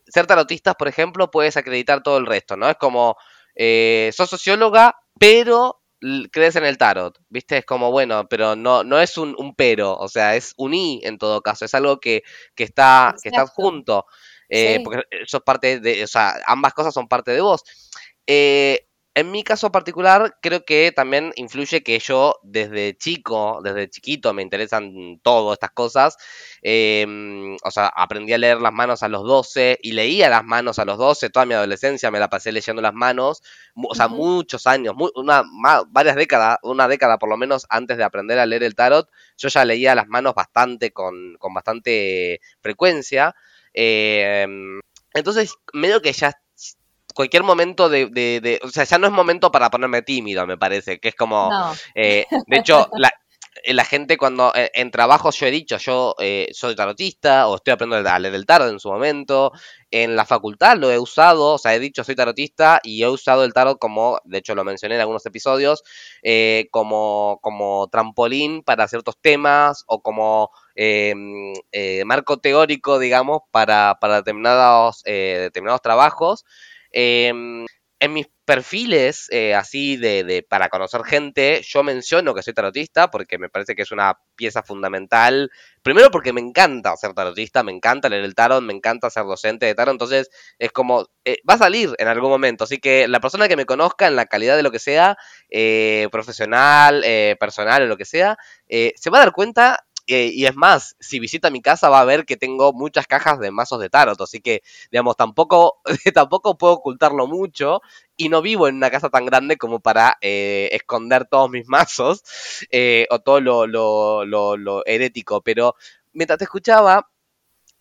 ser 0.07 0.27
tarotistas, 0.27 0.75
por 0.77 0.89
ejemplo, 0.89 1.31
puedes 1.31 1.57
acreditar 1.57 2.03
todo 2.03 2.19
el 2.19 2.27
resto, 2.27 2.57
¿no? 2.57 2.69
Es 2.69 2.77
como, 2.77 3.17
eh, 3.55 4.11
sos 4.13 4.31
socióloga, 4.31 4.97
pero 5.19 5.81
crees 6.31 6.57
en 6.57 6.65
el 6.65 6.77
tarot, 6.77 7.19
¿viste? 7.29 7.59
Es 7.59 7.65
como, 7.65 7.91
bueno, 7.91 8.29
pero 8.29 8.57
no, 8.57 8.85
no 8.85 9.01
es 9.01 9.17
un, 9.17 9.55
pero, 9.57 9.97
o 9.97 10.09
sea, 10.09 10.37
es 10.37 10.55
un 10.57 10.75
i 10.75 11.01
en 11.03 11.19
todo 11.19 11.41
caso, 11.41 11.65
es 11.65 11.75
algo 11.75 11.99
que, 11.99 12.23
que 12.55 12.65
está, 12.65 13.15
que 13.23 13.31
está 13.31 13.47
junto, 13.47 14.07
eh, 14.49 14.81
porque 14.85 15.05
eso 15.11 15.39
es 15.39 15.43
parte 15.43 15.81
de, 15.81 16.05
o 16.05 16.07
sea, 16.07 16.35
ambas 16.47 16.75
cosas 16.75 16.93
son 16.93 17.09
parte 17.09 17.31
de 17.31 17.41
vos. 17.41 17.65
Eh, 18.27 18.87
en 19.17 19.31
mi 19.31 19.45
caso 19.45 19.71
particular, 19.71 20.39
creo 20.43 20.65
que 20.65 20.91
también 20.91 21.33
influye 21.37 21.85
que 21.85 22.01
yo 22.01 22.41
desde 22.43 22.97
chico, 22.97 23.61
desde 23.63 23.89
chiquito, 23.89 24.35
me 24.35 24.43
interesan 24.43 25.21
todas 25.23 25.55
estas 25.55 25.71
cosas. 25.71 26.17
Em, 26.63 27.57
o 27.63 27.71
sea, 27.71 27.87
aprendí 27.87 28.33
a 28.33 28.39
leer 28.39 28.61
las 28.61 28.73
manos 28.73 29.05
a 29.05 29.09
los 29.09 29.23
12 29.23 29.79
y 29.83 29.93
leía 29.93 30.29
las 30.29 30.45
manos 30.45 30.81
a 30.81 30.85
los 30.85 30.99
12. 30.99 31.31
Toda 31.31 31.47
mi 31.47 31.55
adolescencia 31.55 32.11
me 32.11 32.19
la 32.19 32.29
pasé 32.29 32.51
leyendo 32.51 32.83
las 32.83 32.93
manos. 32.93 33.43
O 33.77 33.95
sea, 33.95 34.09
muchos 34.09 34.67
años, 34.67 34.95
una, 35.15 35.45
varias 35.91 36.17
décadas, 36.17 36.59
una 36.65 36.89
década 36.89 37.19
por 37.19 37.29
lo 37.29 37.37
menos 37.37 37.67
antes 37.69 37.97
de 37.97 38.05
aprender 38.05 38.41
a 38.41 38.47
leer 38.47 38.65
el 38.65 38.75
tarot, 38.75 39.09
yo 39.37 39.49
ya 39.49 39.65
leía 39.65 39.95
las 39.95 40.09
manos 40.09 40.35
bastante, 40.35 40.93
con, 40.93 41.37
con 41.39 41.55
bastante 41.55 42.41
frecuencia. 42.61 43.35
Em, 43.73 44.81
entonces, 45.15 45.55
medio 45.73 46.03
que 46.03 46.13
ya 46.13 46.33
cualquier 47.15 47.45
momento 47.45 47.89
de, 47.89 48.07
de, 48.07 48.61
O 48.63 48.69
sea, 48.69 48.85
ya 48.85 48.99
no 48.99 49.07
es 49.07 49.13
momento 49.13 49.51
para 49.51 49.71
ponerme 49.71 50.03
tímido, 50.03 50.47
me 50.47 50.59
parece. 50.59 50.99
Que 50.99 51.09
es 51.09 51.15
como. 51.15 51.51
Eh, 51.95 52.27
de 52.47 52.57
hecho, 52.59 52.89
la, 52.99 53.11
la 53.67 53.85
gente 53.85 54.19
cuando 54.19 54.53
eh, 54.55 54.71
en, 54.75 54.91
trabajos 54.91 55.39
yo 55.39 55.47
he 55.47 55.51
dicho, 55.51 55.79
yo 55.79 56.17
eh, 56.19 56.49
soy 56.53 56.75
tarotista 56.75 57.47
o 57.47 57.57
estoy 57.57 57.73
aprendiendo 57.73 58.11
a 58.11 58.19
leer 58.19 58.35
el 58.35 58.45
tarot 58.45 58.69
en 58.69 58.81
su 58.81 58.91
momento. 58.91 59.53
En 59.91 60.17
la 60.17 60.27
facultad 60.27 60.77
lo 60.77 60.91
he 60.91 60.99
usado, 60.99 61.55
o 61.55 61.59
sea, 61.59 61.75
he 61.75 61.79
dicho 61.79 62.03
soy 62.03 62.17
tarotista 62.17 62.81
y 62.83 63.03
he 63.03 63.09
usado 63.09 63.45
el 63.45 63.53
tarot 63.53 63.79
como, 63.79 64.19
de 64.25 64.39
hecho 64.39 64.57
lo 64.57 64.65
mencioné 64.65 64.97
en 64.97 65.03
algunos 65.03 65.25
episodios, 65.25 65.85
como, 66.73 67.39
como 67.41 67.89
trampolín 67.89 68.65
para 68.65 68.89
ciertos 68.89 69.17
temas 69.21 69.85
o 69.87 70.03
como 70.03 70.51
em, 70.75 71.53
marco 72.05 72.39
teórico, 72.39 72.99
digamos, 72.99 73.43
para, 73.53 73.99
para 74.01 74.17
determinados, 74.17 75.05
determinados 75.05 75.81
trabajos. 75.81 76.45
Em, 76.97 77.67
en 77.99 78.13
mis 78.13 78.29
perfiles, 78.45 79.27
eh, 79.31 79.53
así 79.55 79.97
de, 79.97 80.47
para 80.49 80.69
conocer 80.69 81.03
gente, 81.03 81.61
yo 81.67 81.83
menciono 81.83 82.35
que 82.35 82.43
soy 82.43 82.53
tarotista 82.55 83.11
porque 83.11 83.37
me 83.37 83.49
parece 83.49 83.75
que 83.75 83.83
es 83.83 83.91
una 83.91 84.17
pieza 84.37 84.63
fundamental. 84.63 85.51
Primero 85.83 86.13
porque 86.13 86.33
me 86.33 86.41
encanta 86.41 86.97
ser 86.97 87.15
tarotista, 87.15 87.65
me 87.65 87.73
encanta 87.73 88.09
leer 88.09 88.23
el 88.25 88.37
tarot, 88.37 88.63
me 88.63 88.73
encanta 88.73 89.11
ser 89.11 89.25
docente 89.25 89.67
de 89.67 89.75
tarot, 89.75 89.93
entonces 89.93 90.31
es 90.59 90.71
como, 90.71 91.09
eh, 91.25 91.39
va 91.49 91.55
a 91.55 91.59
salir 91.59 91.91
en 91.99 92.07
algún 92.07 92.31
momento, 92.31 92.63
así 92.63 92.79
que 92.79 93.09
la 93.09 93.19
persona 93.19 93.49
que 93.49 93.57
me 93.57 93.67
conozca 93.67 94.07
en 94.07 94.15
la 94.15 94.27
calidad 94.27 94.57
de 94.57 94.63
lo 94.63 94.71
que 94.71 94.79
sea, 94.79 95.17
eh, 95.51 96.07
profesional, 96.13 97.05
personal 97.41 97.83
o 97.83 97.87
lo 97.87 97.97
que 97.97 98.05
sea, 98.05 98.37
se 98.69 99.11
va 99.11 99.19
a 99.19 99.25
dar 99.25 99.33
cuenta 99.33 99.85
eh, 100.07 100.31
y 100.33 100.47
es 100.47 100.55
más, 100.55 100.97
si 101.01 101.19
visita 101.19 101.51
mi 101.51 101.63
casa 101.63 101.89
va 101.89 102.01
a 102.01 102.05
ver 102.05 102.25
que 102.27 102.37
tengo 102.37 102.73
muchas 102.73 103.07
cajas 103.07 103.39
de 103.41 103.51
mazos 103.51 103.81
de 103.81 103.89
tarot, 103.91 104.21
así 104.21 104.41
que, 104.41 104.63
digamos, 104.91 105.17
tampoco, 105.17 105.81
tampoco 106.15 106.59
puedo 106.59 106.75
ocultarlo 106.75 107.27
mucho 107.27 107.81
y 108.17 108.29
no 108.29 108.43
vivo 108.43 108.69
en 108.69 108.77
una 108.77 108.91
casa 108.91 109.09
tan 109.09 109.27
grande 109.27 109.57
como 109.57 109.81
para 109.81 110.19
eh, 110.21 110.69
esconder 110.73 111.27
todos 111.27 111.51
mis 111.51 111.67
mazos 111.69 112.23
eh, 112.71 113.07
o 113.11 113.21
todo 113.21 113.41
lo, 113.41 113.67
lo, 113.67 114.25
lo, 114.25 114.57
lo, 114.57 114.85
herético, 114.87 115.41
pero 115.43 115.75
mientras 116.13 116.39
te 116.39 116.45
escuchaba... 116.45 117.09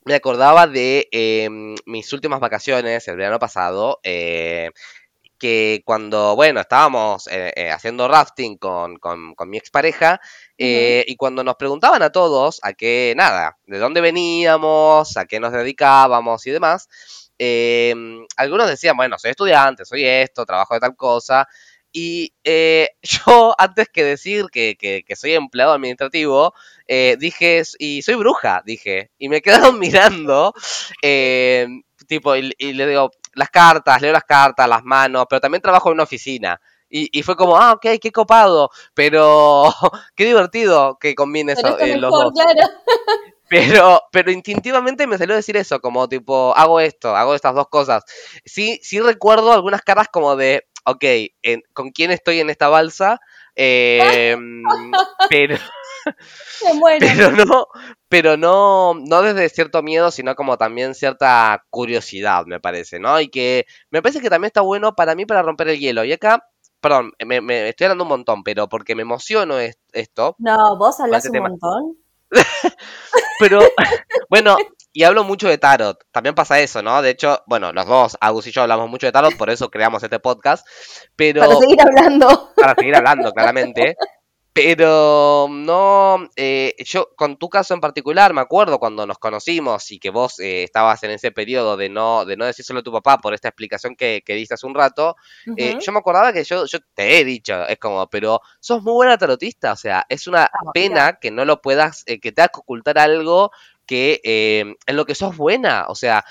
Me 0.05 0.15
acordaba 0.15 0.67
de 0.67 1.07
em, 1.13 1.75
mis 1.85 2.11
últimas 2.11 2.41
vacaciones, 2.41 3.07
el 3.07 3.15
verano 3.15 3.39
pasado, 3.39 4.01
que 5.43 5.81
cuando, 5.83 6.37
bueno, 6.37 6.61
estábamos 6.61 7.27
eh, 7.27 7.51
eh, 7.57 7.69
haciendo 7.69 8.07
rafting 8.07 8.55
con, 8.55 8.95
con, 8.95 9.35
mi 9.49 9.57
expareja, 9.57 10.21
eh, 10.57 11.03
y 11.05 11.17
cuando 11.17 11.43
nos 11.43 11.57
preguntaban 11.57 12.01
a 12.01 12.11
todos 12.13 12.61
a 12.63 12.71
qué, 12.71 13.13
nada, 13.17 13.57
de 13.65 13.77
dónde 13.77 13.99
veníamos, 13.99 15.17
a 15.17 15.25
qué 15.25 15.41
nos 15.41 15.51
dedicábamos 15.51 16.47
y 16.47 16.51
demás, 16.51 16.87
em, 17.37 18.25
algunos 18.37 18.69
decían, 18.69 18.95
bueno, 18.95 19.19
soy 19.19 19.31
estudiante, 19.31 19.83
soy 19.83 20.05
esto, 20.05 20.45
trabajo 20.45 20.75
de 20.75 20.79
tal 20.79 20.95
cosa, 20.95 21.45
y 21.91 22.31
yo, 23.01 23.53
antes 23.57 23.89
que 23.89 24.05
decir 24.05 24.45
que, 24.49 24.77
que, 24.79 25.03
que 25.05 25.15
soy 25.17 25.33
empleado 25.33 25.73
administrativo, 25.73 26.53
dije, 26.87 27.63
y 27.79 28.01
soy 28.01 28.15
bruja, 28.15 28.63
dije, 28.65 29.11
y 29.17 29.27
me 29.27 29.41
quedaron 29.67 29.77
mirando, 29.77 30.53
tipo, 32.07 32.33
y, 32.37 32.53
y 32.57 32.71
le 32.71 32.87
digo, 32.87 33.11
las 33.33 33.49
cartas, 33.49 34.01
leo 34.01 34.11
las 34.11 34.23
cartas, 34.23 34.67
las 34.67 34.83
manos, 34.83 35.25
pero 35.29 35.39
también 35.41 35.61
trabajo 35.61 35.89
en 35.89 35.93
una 35.95 36.03
oficina. 36.03 36.59
Y, 36.95 37.23
fue 37.23 37.35
como, 37.35 37.57
ah, 37.57 37.71
ok, 37.71 37.97
qué 37.99 38.11
copado, 38.11 38.69
pero 38.93 39.63
qué 40.15 40.25
divertido 40.25 40.99
que 40.99 41.15
combine 41.15 41.53
eso, 41.53 41.79
eh, 41.79 41.97
los 41.97 42.11
dos. 42.11 42.33
Pero, 43.49 44.01
pero 44.11 44.31
instintivamente 44.31 45.05
me 45.05 45.17
salió 45.19 45.35
decir 45.35 45.55
eso, 45.57 45.79
como 45.79 46.09
tipo, 46.09 46.55
hago 46.55 46.79
esto, 46.79 47.15
hago 47.15 47.35
estas 47.35 47.53
dos 47.53 47.67
cosas. 47.67 48.03
Sí, 48.45 48.79
sí 48.81 48.99
recuerdo 48.99 49.51
algunas 49.51 49.83
caras 49.83 50.07
como 50.11 50.35
de, 50.35 50.65
ok, 50.85 51.05
¿con 51.71 51.91
quién 51.91 52.09
estoy 52.09 52.39
en 52.39 52.49
esta 52.49 52.69
balsa? 52.69 53.19
Em, 53.55 54.63
pero, 55.29 55.57
pero 56.99 57.31
no, 57.31 57.67
pero 58.09 58.37
no, 58.37 58.93
no 58.95 59.21
desde 59.21 59.49
cierto 59.49 59.81
miedo, 59.83 60.11
sino 60.11 60.35
como 60.35 60.57
también 60.57 60.95
cierta 60.95 61.65
curiosidad, 61.69 62.45
me 62.45 62.59
parece, 62.59 62.99
¿no? 62.99 63.19
Y 63.19 63.29
que 63.29 63.65
me 63.89 64.01
parece 64.01 64.21
que 64.21 64.29
también 64.29 64.47
está 64.47 64.61
bueno 64.61 64.95
para 64.95 65.15
mí 65.15 65.25
para 65.25 65.41
romper 65.41 65.69
el 65.69 65.79
hielo. 65.79 66.03
Y 66.03 66.13
acá, 66.13 66.47
perdón, 66.79 67.13
me, 67.25 67.69
estoy 67.69 67.85
hablando 67.85 68.03
un 68.03 68.09
montón, 68.09 68.43
pero 68.43 68.69
porque 68.69 68.95
me 68.95 69.01
emociono 69.03 69.55
esto. 69.59 70.35
No, 70.39 70.77
vos 70.77 70.99
hablas 70.99 71.25
un 71.29 71.39
montón. 71.39 71.97
pero, 73.39 73.59
bueno, 74.29 74.57
y 74.91 75.03
hablo 75.03 75.23
mucho 75.23 75.47
de 75.47 75.57
tarot. 75.57 76.03
También 76.11 76.35
pasa 76.35 76.59
eso, 76.59 76.81
¿no? 76.81 77.01
De 77.01 77.09
hecho, 77.09 77.41
bueno, 77.47 77.73
los 77.73 77.87
dos, 77.87 78.17
Agus 78.21 78.47
y 78.47 78.51
yo, 78.51 78.61
hablamos 78.61 78.89
mucho 78.89 79.07
de 79.07 79.11
tarot, 79.11 79.35
por 79.37 79.49
eso 79.49 79.69
creamos 79.69 80.03
este 80.03 80.19
podcast. 80.19 80.65
Pero, 81.15 81.41
para 81.41 81.55
seguir 81.55 81.81
hablando. 81.81 82.53
Para 82.55 82.75
seguir 82.75 82.95
hablando, 82.95 83.31
claramente. 83.31 83.95
Pero 84.53 85.47
no, 85.49 86.29
eh, 86.35 86.75
yo 86.85 87.09
con 87.15 87.37
tu 87.37 87.49
caso 87.49 87.73
en 87.73 87.81
particular, 87.81 88.35
me 88.35 88.41
acuerdo 88.41 88.77
cuando 88.77 89.07
nos 89.07 89.17
conocimos 89.17 89.91
y 89.91 89.97
que 89.97 90.11
vos 90.11 90.39
eh, 90.39 90.61
estabas 90.61 91.01
en 91.01 91.09
ese 91.09 91.31
periodo 91.31 91.75
de 91.75 91.89
no, 91.89 92.23
de 92.23 92.37
no 92.37 92.45
decírselo 92.45 92.81
a 92.81 92.83
tu 92.83 92.91
papá 92.91 93.17
por 93.17 93.33
esta 93.33 93.47
explicación 93.47 93.95
que, 93.95 94.21
que 94.23 94.35
diste 94.35 94.53
hace 94.53 94.67
un 94.67 94.75
rato, 94.75 95.15
eh, 95.57 95.77
yo 95.81 95.91
me 95.91 95.97
acordaba 95.97 96.31
que 96.31 96.43
yo, 96.43 96.67
yo 96.67 96.77
te 96.93 97.17
he 97.17 97.25
dicho, 97.25 97.67
es 97.67 97.79
como, 97.79 98.07
pero 98.11 98.41
sos 98.59 98.83
muy 98.83 98.93
buena 98.93 99.17
tarotista, 99.17 99.73
o 99.73 99.75
sea, 99.75 100.05
es 100.07 100.27
una 100.27 100.43
ah, 100.43 100.71
pena 100.71 101.17
que 101.19 101.31
no 101.31 101.45
lo 101.45 101.59
puedas, 101.59 102.03
que 102.03 102.31
te 102.31 102.43
que 102.43 102.59
ocultar 102.59 102.99
algo 102.99 103.51
que 103.85 104.21
eh, 104.23 104.75
en 104.85 104.95
lo 104.95 105.05
que 105.05 105.15
sos 105.15 105.35
buena. 105.35 105.85
O 105.87 105.95
sea, 105.95 106.23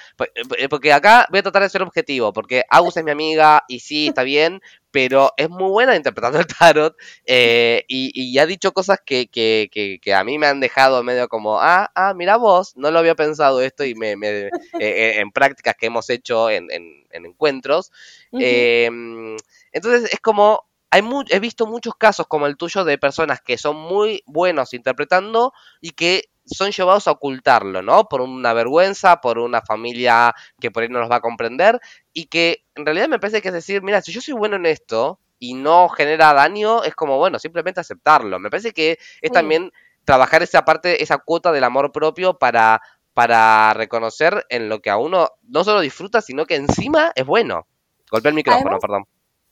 eh, 0.58 0.68
porque 0.68 0.92
acá 0.92 1.26
voy 1.30 1.40
a 1.40 1.42
tratar 1.42 1.62
de 1.62 1.68
ser 1.68 1.82
objetivo, 1.82 2.32
porque 2.32 2.64
Agus 2.68 2.96
es 2.96 3.04
mi 3.04 3.10
amiga 3.10 3.64
y 3.68 3.80
sí, 3.80 4.08
está 4.08 4.22
bien, 4.22 4.60
pero 4.92 5.32
es 5.36 5.48
muy 5.48 5.70
buena 5.70 5.96
interpretando 5.96 6.38
el 6.38 6.46
tarot 6.46 6.94
eh, 7.24 7.84
y, 7.88 8.38
ha 8.38 8.46
dicho 8.46 8.72
cosas 8.72 9.00
que, 9.04 9.26
que, 9.26 9.68
que, 10.00 10.14
a 10.14 10.22
mí 10.22 10.38
me 10.38 10.46
han 10.46 10.60
dejado 10.60 11.02
medio 11.02 11.28
como, 11.28 11.60
ah, 11.60 11.90
ah, 11.94 12.14
mira 12.14 12.36
vos, 12.36 12.76
no 12.76 12.90
lo 12.90 12.98
había 12.98 13.14
pensado 13.14 13.60
esto 13.60 13.84
y 13.84 13.94
me, 13.94 14.16
me 14.16 14.50
en 14.78 15.32
prácticas 15.32 15.74
que 15.76 15.86
hemos 15.86 16.08
hecho 16.10 16.50
en, 16.50 16.70
en, 16.70 17.04
encuentros. 17.10 17.90
Em, 18.32 19.36
entonces 19.72 20.12
es 20.12 20.20
como, 20.20 20.66
hay 20.90 21.02
he 21.30 21.40
visto 21.40 21.66
muchos 21.66 21.94
casos 21.96 22.26
como 22.26 22.46
el 22.46 22.56
tuyo 22.56 22.84
de 22.84 22.98
personas 22.98 23.40
que 23.40 23.56
son 23.56 23.76
muy 23.76 24.22
buenos 24.26 24.74
interpretando 24.74 25.52
y 25.80 25.90
que 25.90 26.31
son 26.44 26.70
llevados 26.70 27.08
a 27.08 27.12
ocultarlo, 27.12 27.82
¿no? 27.82 28.08
Por 28.08 28.20
una 28.20 28.52
vergüenza, 28.52 29.20
por 29.20 29.38
una 29.38 29.62
familia 29.62 30.34
que 30.60 30.70
por 30.70 30.82
ahí 30.82 30.88
no 30.88 31.00
los 31.00 31.10
va 31.10 31.16
a 31.16 31.20
comprender 31.20 31.80
y 32.12 32.26
que 32.26 32.64
en 32.74 32.84
realidad 32.84 33.08
me 33.08 33.18
parece 33.18 33.42
que 33.42 33.48
es 33.48 33.54
decir, 33.54 33.82
mira, 33.82 34.02
si 34.02 34.12
yo 34.12 34.20
soy 34.20 34.34
bueno 34.34 34.56
en 34.56 34.66
esto 34.66 35.18
y 35.38 35.54
no 35.54 35.88
genera 35.88 36.32
daño, 36.32 36.84
es 36.84 36.94
como, 36.94 37.18
bueno, 37.18 37.38
simplemente 37.38 37.80
aceptarlo. 37.80 38.38
Me 38.38 38.50
parece 38.50 38.72
que 38.72 38.98
es 39.20 39.32
también 39.32 39.72
trabajar 40.04 40.42
esa 40.42 40.64
parte, 40.64 41.02
esa 41.02 41.18
cuota 41.18 41.52
del 41.52 41.64
amor 41.64 41.92
propio 41.92 42.38
para, 42.38 42.80
para 43.14 43.74
reconocer 43.74 44.46
en 44.48 44.68
lo 44.68 44.80
que 44.80 44.90
a 44.90 44.96
uno 44.96 45.30
no 45.42 45.64
solo 45.64 45.80
disfruta, 45.80 46.20
sino 46.20 46.46
que 46.46 46.56
encima 46.56 47.12
es 47.14 47.26
bueno. 47.26 47.66
Golpea 48.10 48.30
el 48.30 48.36
micrófono, 48.36 48.78
perdón. 48.78 49.04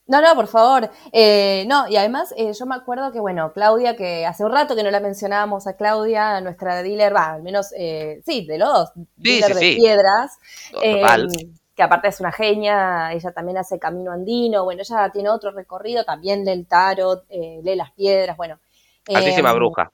No, 0.07 0.21
no, 0.21 0.35
por 0.35 0.47
favor. 0.47 0.89
Eh, 1.11 1.65
no, 1.67 1.87
y 1.87 1.95
además 1.95 2.33
eh, 2.35 2.51
yo 2.53 2.65
me 2.65 2.75
acuerdo 2.75 3.11
que, 3.11 3.19
bueno, 3.19 3.53
Claudia, 3.53 3.95
que 3.95 4.25
hace 4.25 4.43
un 4.43 4.51
rato 4.51 4.75
que 4.75 4.83
no 4.83 4.91
la 4.91 4.99
mencionábamos 4.99 5.67
a 5.67 5.75
Claudia, 5.77 6.41
nuestra 6.41 6.81
dealer, 6.83 7.15
va, 7.15 7.33
al 7.33 7.43
menos, 7.43 7.73
eh, 7.77 8.21
sí, 8.25 8.45
de 8.45 8.57
los 8.57 8.69
dos, 8.69 8.91
dealer 9.15 9.53
de 9.53 9.75
piedras, 9.75 10.37
em, 10.81 11.27
que 11.75 11.83
aparte 11.83 12.09
es 12.09 12.19
una 12.19 12.31
genia, 12.31 13.13
ella 13.13 13.31
también 13.31 13.57
hace 13.59 13.79
camino 13.79 14.11
andino, 14.11 14.65
bueno, 14.65 14.81
ella 14.81 15.09
tiene 15.13 15.29
otro 15.29 15.51
recorrido, 15.51 16.03
también 16.03 16.43
lee 16.43 16.51
el 16.51 16.67
tarot, 16.67 17.25
lee 17.29 17.75
las 17.75 17.91
piedras, 17.91 18.35
bueno. 18.35 18.59
Altísima 19.07 19.51
em, 19.51 19.55
bruja. 19.55 19.91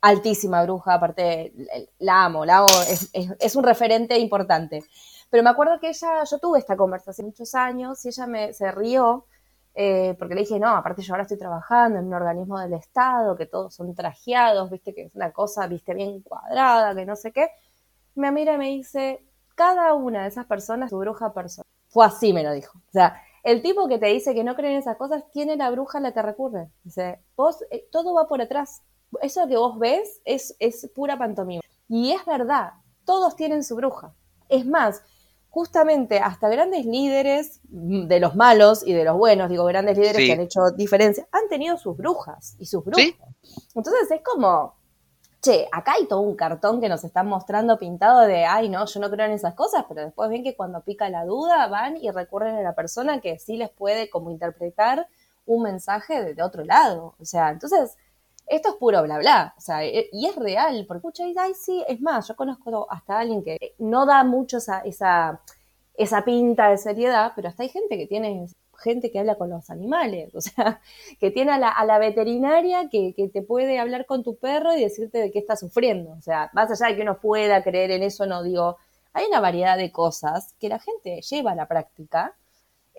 Altísima 0.00 0.62
bruja, 0.62 0.94
aparte, 0.94 1.52
la 1.98 2.24
amo, 2.24 2.44
la 2.44 2.58
amo, 2.58 2.68
es, 2.88 3.10
es 3.12 3.56
un 3.56 3.64
referente 3.64 4.16
importante. 4.18 4.84
Pero 5.30 5.42
me 5.42 5.50
acuerdo 5.50 5.78
que 5.78 5.90
ella, 5.90 6.24
yo 6.24 6.38
tuve 6.38 6.58
esta 6.58 6.76
conversación 6.76 7.26
muchos 7.26 7.54
años 7.54 8.02
y 8.04 8.08
ella 8.08 8.26
me, 8.26 8.52
se 8.54 8.70
rió 8.72 9.26
eh, 9.80 10.16
porque 10.18 10.34
le 10.34 10.40
dije, 10.40 10.58
no, 10.58 10.70
aparte 10.70 11.02
yo 11.02 11.14
ahora 11.14 11.22
estoy 11.22 11.38
trabajando 11.38 12.00
en 12.00 12.06
un 12.06 12.14
organismo 12.14 12.58
del 12.58 12.72
Estado, 12.72 13.36
que 13.36 13.46
todos 13.46 13.72
son 13.72 13.94
trajeados, 13.94 14.68
viste, 14.72 14.92
que 14.92 15.02
es 15.02 15.14
una 15.14 15.30
cosa, 15.30 15.68
viste, 15.68 15.94
bien 15.94 16.20
cuadrada, 16.20 16.96
que 16.96 17.06
no 17.06 17.14
sé 17.14 17.30
qué. 17.30 17.50
Me 18.16 18.32
mira 18.32 18.54
y 18.54 18.58
me 18.58 18.70
dice, 18.70 19.24
cada 19.54 19.94
una 19.94 20.22
de 20.22 20.30
esas 20.30 20.46
personas 20.46 20.90
su 20.90 20.98
bruja 20.98 21.32
persona. 21.32 21.64
Fue 21.86 22.04
así, 22.04 22.32
me 22.32 22.42
lo 22.42 22.50
dijo. 22.50 22.76
O 22.76 22.90
sea, 22.90 23.22
el 23.44 23.62
tipo 23.62 23.86
que 23.86 23.98
te 23.98 24.06
dice 24.06 24.34
que 24.34 24.42
no 24.42 24.56
cree 24.56 24.72
en 24.72 24.78
esas 24.78 24.96
cosas 24.96 25.30
tiene 25.30 25.56
la 25.56 25.70
bruja 25.70 25.98
a 25.98 26.00
la 26.00 26.12
que 26.12 26.22
recurre. 26.22 26.72
Dice, 26.82 27.20
vos, 27.36 27.64
eh, 27.70 27.86
todo 27.92 28.14
va 28.14 28.26
por 28.26 28.42
atrás. 28.42 28.82
Eso 29.22 29.46
que 29.46 29.56
vos 29.56 29.78
ves 29.78 30.20
es, 30.24 30.56
es 30.58 30.90
pura 30.92 31.16
pantomima. 31.16 31.62
Y 31.88 32.10
es 32.10 32.26
verdad, 32.26 32.72
todos 33.04 33.36
tienen 33.36 33.62
su 33.62 33.76
bruja. 33.76 34.12
Es 34.48 34.66
más, 34.66 35.04
justamente 35.58 36.20
hasta 36.20 36.48
grandes 36.48 36.86
líderes 36.86 37.58
de 37.64 38.20
los 38.20 38.36
malos 38.36 38.86
y 38.86 38.92
de 38.92 39.02
los 39.02 39.18
buenos, 39.18 39.50
digo, 39.50 39.64
grandes 39.64 39.98
líderes 39.98 40.24
que 40.24 40.32
han 40.32 40.40
hecho 40.40 40.70
diferencia, 40.70 41.26
han 41.32 41.48
tenido 41.48 41.76
sus 41.76 41.96
brujas 41.96 42.54
y 42.60 42.66
sus 42.66 42.84
brujas. 42.84 43.28
Entonces 43.74 44.08
es 44.08 44.20
como, 44.22 44.76
che, 45.42 45.66
acá 45.72 45.94
hay 45.94 46.06
todo 46.06 46.20
un 46.20 46.36
cartón 46.36 46.80
que 46.80 46.88
nos 46.88 47.02
están 47.02 47.26
mostrando 47.26 47.76
pintado 47.76 48.20
de, 48.20 48.44
ay, 48.44 48.68
no, 48.68 48.86
yo 48.86 49.00
no 49.00 49.10
creo 49.10 49.26
en 49.26 49.32
esas 49.32 49.54
cosas, 49.54 49.84
pero 49.88 50.02
después 50.02 50.30
ven 50.30 50.44
que 50.44 50.54
cuando 50.54 50.80
pica 50.84 51.10
la 51.10 51.24
duda 51.24 51.66
van 51.66 51.96
y 51.96 52.08
recurren 52.12 52.54
a 52.54 52.62
la 52.62 52.76
persona 52.76 53.20
que 53.20 53.40
sí 53.40 53.56
les 53.56 53.70
puede 53.70 54.08
como 54.10 54.30
interpretar 54.30 55.08
un 55.44 55.64
mensaje 55.64 56.34
de 56.34 56.42
otro 56.44 56.64
lado. 56.64 57.16
O 57.18 57.24
sea, 57.24 57.50
entonces 57.50 57.96
esto 58.48 58.70
es 58.70 58.74
puro 58.76 59.02
bla 59.02 59.18
bla, 59.18 59.54
o 59.56 59.60
sea, 59.60 59.84
e, 59.84 60.08
y 60.12 60.26
es 60.26 60.36
real, 60.36 60.84
porque 60.86 61.06
muchos 61.06 61.26
dicen, 61.26 61.42
ay, 61.42 61.54
sí, 61.54 61.84
es 61.88 62.00
más, 62.00 62.28
yo 62.28 62.36
conozco 62.36 62.86
hasta 62.90 63.18
alguien 63.18 63.42
que 63.42 63.74
no 63.78 64.06
da 64.06 64.24
mucho 64.24 64.58
esa, 64.58 64.80
esa, 64.80 65.40
esa 65.94 66.24
pinta 66.24 66.70
de 66.70 66.78
seriedad, 66.78 67.32
pero 67.36 67.48
hasta 67.48 67.62
hay 67.62 67.68
gente 67.68 67.98
que 67.98 68.06
tiene 68.06 68.46
gente 68.78 69.10
que 69.10 69.18
habla 69.18 69.36
con 69.36 69.50
los 69.50 69.70
animales, 69.70 70.34
o 70.34 70.40
sea, 70.40 70.80
que 71.20 71.30
tiene 71.30 71.52
a 71.52 71.58
la, 71.58 71.68
a 71.70 71.84
la 71.84 71.98
veterinaria 71.98 72.88
que, 72.88 73.14
que, 73.14 73.28
te 73.28 73.42
puede 73.42 73.78
hablar 73.78 74.06
con 74.06 74.22
tu 74.22 74.36
perro 74.36 74.76
y 74.76 74.82
decirte 74.82 75.18
de 75.18 75.30
qué 75.30 75.38
está 75.38 75.56
sufriendo, 75.56 76.12
o 76.12 76.22
sea, 76.22 76.50
más 76.54 76.70
allá 76.70 76.90
de 76.90 76.96
que 76.96 77.02
uno 77.02 77.18
pueda 77.20 77.62
creer 77.62 77.90
en 77.90 78.02
eso, 78.02 78.26
no 78.26 78.42
digo, 78.42 78.76
hay 79.12 79.26
una 79.26 79.40
variedad 79.40 79.76
de 79.76 79.90
cosas 79.92 80.54
que 80.60 80.68
la 80.68 80.78
gente 80.78 81.20
lleva 81.22 81.52
a 81.52 81.54
la 81.54 81.66
práctica 81.66 82.34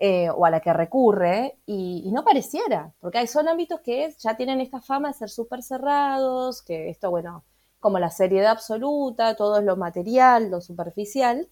eh, 0.02 0.30
o 0.30 0.46
a 0.46 0.50
la 0.50 0.60
que 0.60 0.72
recurre 0.72 1.58
y, 1.66 2.10
no 2.10 2.24
pareciera, 2.24 2.94
porque 3.00 3.18
hay, 3.18 3.26
son 3.26 3.48
ámbitos 3.48 3.80
que 3.80 4.14
ya 4.18 4.34
tienen 4.34 4.62
esta 4.62 4.80
fama 4.80 5.08
de 5.08 5.14
ser 5.14 5.28
súper 5.28 5.62
cerrados, 5.62 6.62
que 6.62 6.88
esto, 6.88 7.10
bueno, 7.10 7.44
como 7.80 7.98
la 7.98 8.08
seriedad 8.08 8.52
absoluta, 8.52 9.36
todo 9.36 9.58
es 9.58 9.64
lo 9.64 9.76
material, 9.76 10.50
lo 10.50 10.62
superficial, 10.62 11.46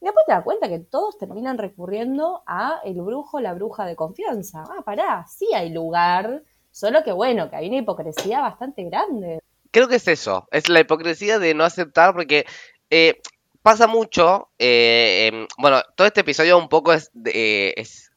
y 0.00 0.06
después 0.06 0.24
te 0.24 0.32
das 0.32 0.44
cuenta 0.44 0.70
que 0.70 0.78
todos 0.78 1.18
terminan 1.18 1.58
recurriendo 1.58 2.42
a 2.46 2.80
el 2.84 3.02
brujo, 3.02 3.38
la 3.38 3.52
bruja 3.52 3.84
de 3.84 3.96
confianza. 3.96 4.64
Ah, 4.66 4.80
pará, 4.82 5.26
sí 5.28 5.48
hay 5.54 5.68
lugar, 5.68 6.42
solo 6.70 7.04
que 7.04 7.12
bueno, 7.12 7.50
que 7.50 7.56
hay 7.56 7.68
una 7.68 7.80
hipocresía 7.80 8.40
bastante 8.40 8.82
grande. 8.84 9.40
Creo 9.72 9.88
que 9.88 9.96
es 9.96 10.08
eso, 10.08 10.48
es 10.52 10.70
la 10.70 10.80
hipocresía 10.80 11.38
de 11.38 11.52
no 11.52 11.64
aceptar, 11.64 12.14
porque 12.14 12.46
eh, 12.88 13.20
pasa 13.62 13.86
mucho, 13.86 14.50
eh, 14.58 15.30
em, 15.32 15.46
bueno, 15.58 15.82
todo 15.96 16.06
este 16.06 16.20
episodio 16.20 16.58
un 16.58 16.68
poco 16.68 16.92
es, 16.92 17.10
eh, 17.26 17.74
es, 17.76 18.10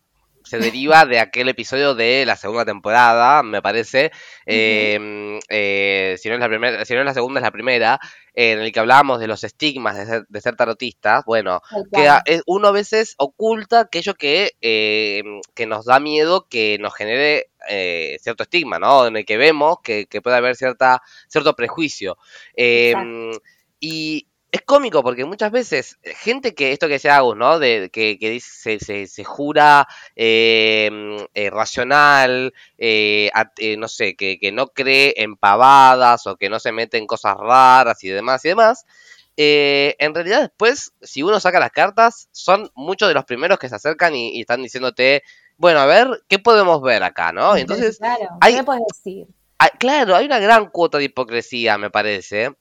se 0.43 0.57
deriva 0.57 1.05
de 1.05 1.19
aquel 1.19 1.49
episodio 1.49 1.95
de 1.95 2.25
la 2.25 2.35
segunda 2.35 2.65
temporada, 2.65 3.43
me 3.43 3.61
parece, 3.61 4.11
em, 4.45 5.39
eh, 5.49 6.15
si, 6.19 6.27
no 6.29 6.35
es 6.35 6.41
la 6.41 6.49
primera, 6.49 6.85
si 6.85 6.93
no 6.93 6.99
es 6.99 7.05
la 7.05 7.13
segunda 7.13 7.39
es 7.39 7.43
la 7.43 7.51
primera, 7.51 7.99
en 8.33 8.59
el 8.59 8.71
que 8.71 8.79
hablábamos 8.79 9.19
de 9.19 9.27
los 9.27 9.43
estigmas 9.43 9.97
de 9.97 10.05
ser, 10.05 10.25
de 10.27 10.41
ser 10.41 10.55
tarotistas, 10.55 11.23
bueno, 11.25 11.61
que 11.93 12.09
uno 12.45 12.67
a 12.69 12.71
veces 12.71 13.15
oculta 13.17 13.81
aquello 13.81 14.15
que, 14.15 14.51
em, 14.61 15.39
que 15.53 15.65
nos 15.65 15.85
da 15.85 15.99
miedo 15.99 16.47
que 16.49 16.77
nos 16.79 16.93
genere 16.93 17.47
cierto 18.19 18.43
estigma, 18.43 18.79
¿no? 18.79 19.07
En 19.07 19.15
el 19.17 19.25
que 19.25 19.37
vemos 19.37 19.77
que, 19.83 20.07
que 20.07 20.21
puede 20.21 20.37
haber 20.37 20.55
cierta, 20.55 21.01
cierto 21.29 21.55
prejuicio. 21.55 22.17
y, 23.79 24.27
es 24.53 24.61
cómico 24.61 25.01
porque 25.01 25.25
muchas 25.25 25.51
veces 25.51 25.97
eh, 26.03 26.13
gente 26.13 26.53
que, 26.53 26.71
esto 26.71 26.85
que 26.85 26.93
decía 26.93 27.17
Agus, 27.17 27.35
¿no? 27.35 27.57
De, 27.57 27.89
que, 27.91 28.19
que 28.19 28.39
se, 28.39 28.79
se, 28.79 29.07
se, 29.07 29.23
jura 29.23 29.87
em, 30.15 31.17
eh, 31.33 31.49
racional, 31.49 32.53
eh, 32.77 33.31
no 33.79 33.87
sé, 33.87 34.15
que, 34.15 34.37
que, 34.37 34.51
no 34.51 34.67
cree 34.67 35.15
en 35.17 35.37
pavadas 35.37 36.27
o 36.27 36.35
que 36.35 36.49
no 36.49 36.59
se 36.59 36.71
mete 36.71 36.99
en 36.99 37.07
cosas 37.07 37.35
raras 37.35 38.03
y 38.03 38.09
demás 38.09 38.45
y 38.45 38.49
demás. 38.49 38.85
en 39.35 40.13
realidad 40.13 40.41
después, 40.41 40.93
si 41.01 41.23
uno 41.23 41.39
saca 41.39 41.59
las 41.59 41.71
cartas, 41.71 42.29
son 42.31 42.69
muchos 42.75 43.07
de 43.07 43.15
los 43.15 43.25
primeros 43.25 43.57
que 43.57 43.69
se 43.69 43.75
acercan 43.75 44.13
y, 44.13 44.37
y 44.37 44.41
están 44.41 44.61
diciéndote, 44.61 45.23
bueno, 45.57 45.79
a 45.79 45.87
ver, 45.87 46.23
¿qué 46.27 46.37
podemos 46.37 46.79
ver 46.83 47.01
acá, 47.01 47.31
no? 47.31 47.57
Entonces, 47.57 47.97
claro, 47.97 48.29
¿qué 48.39 48.53
me 48.53 48.63
puedes 48.63 48.83
decir? 48.87 49.27
claro, 49.79 50.15
hay 50.15 50.25
una 50.25 50.39
gran 50.39 50.69
cuota 50.69 50.97
de 50.99 51.05
hipocresía, 51.05 51.77
me 51.77 51.89
parece, 51.89 52.53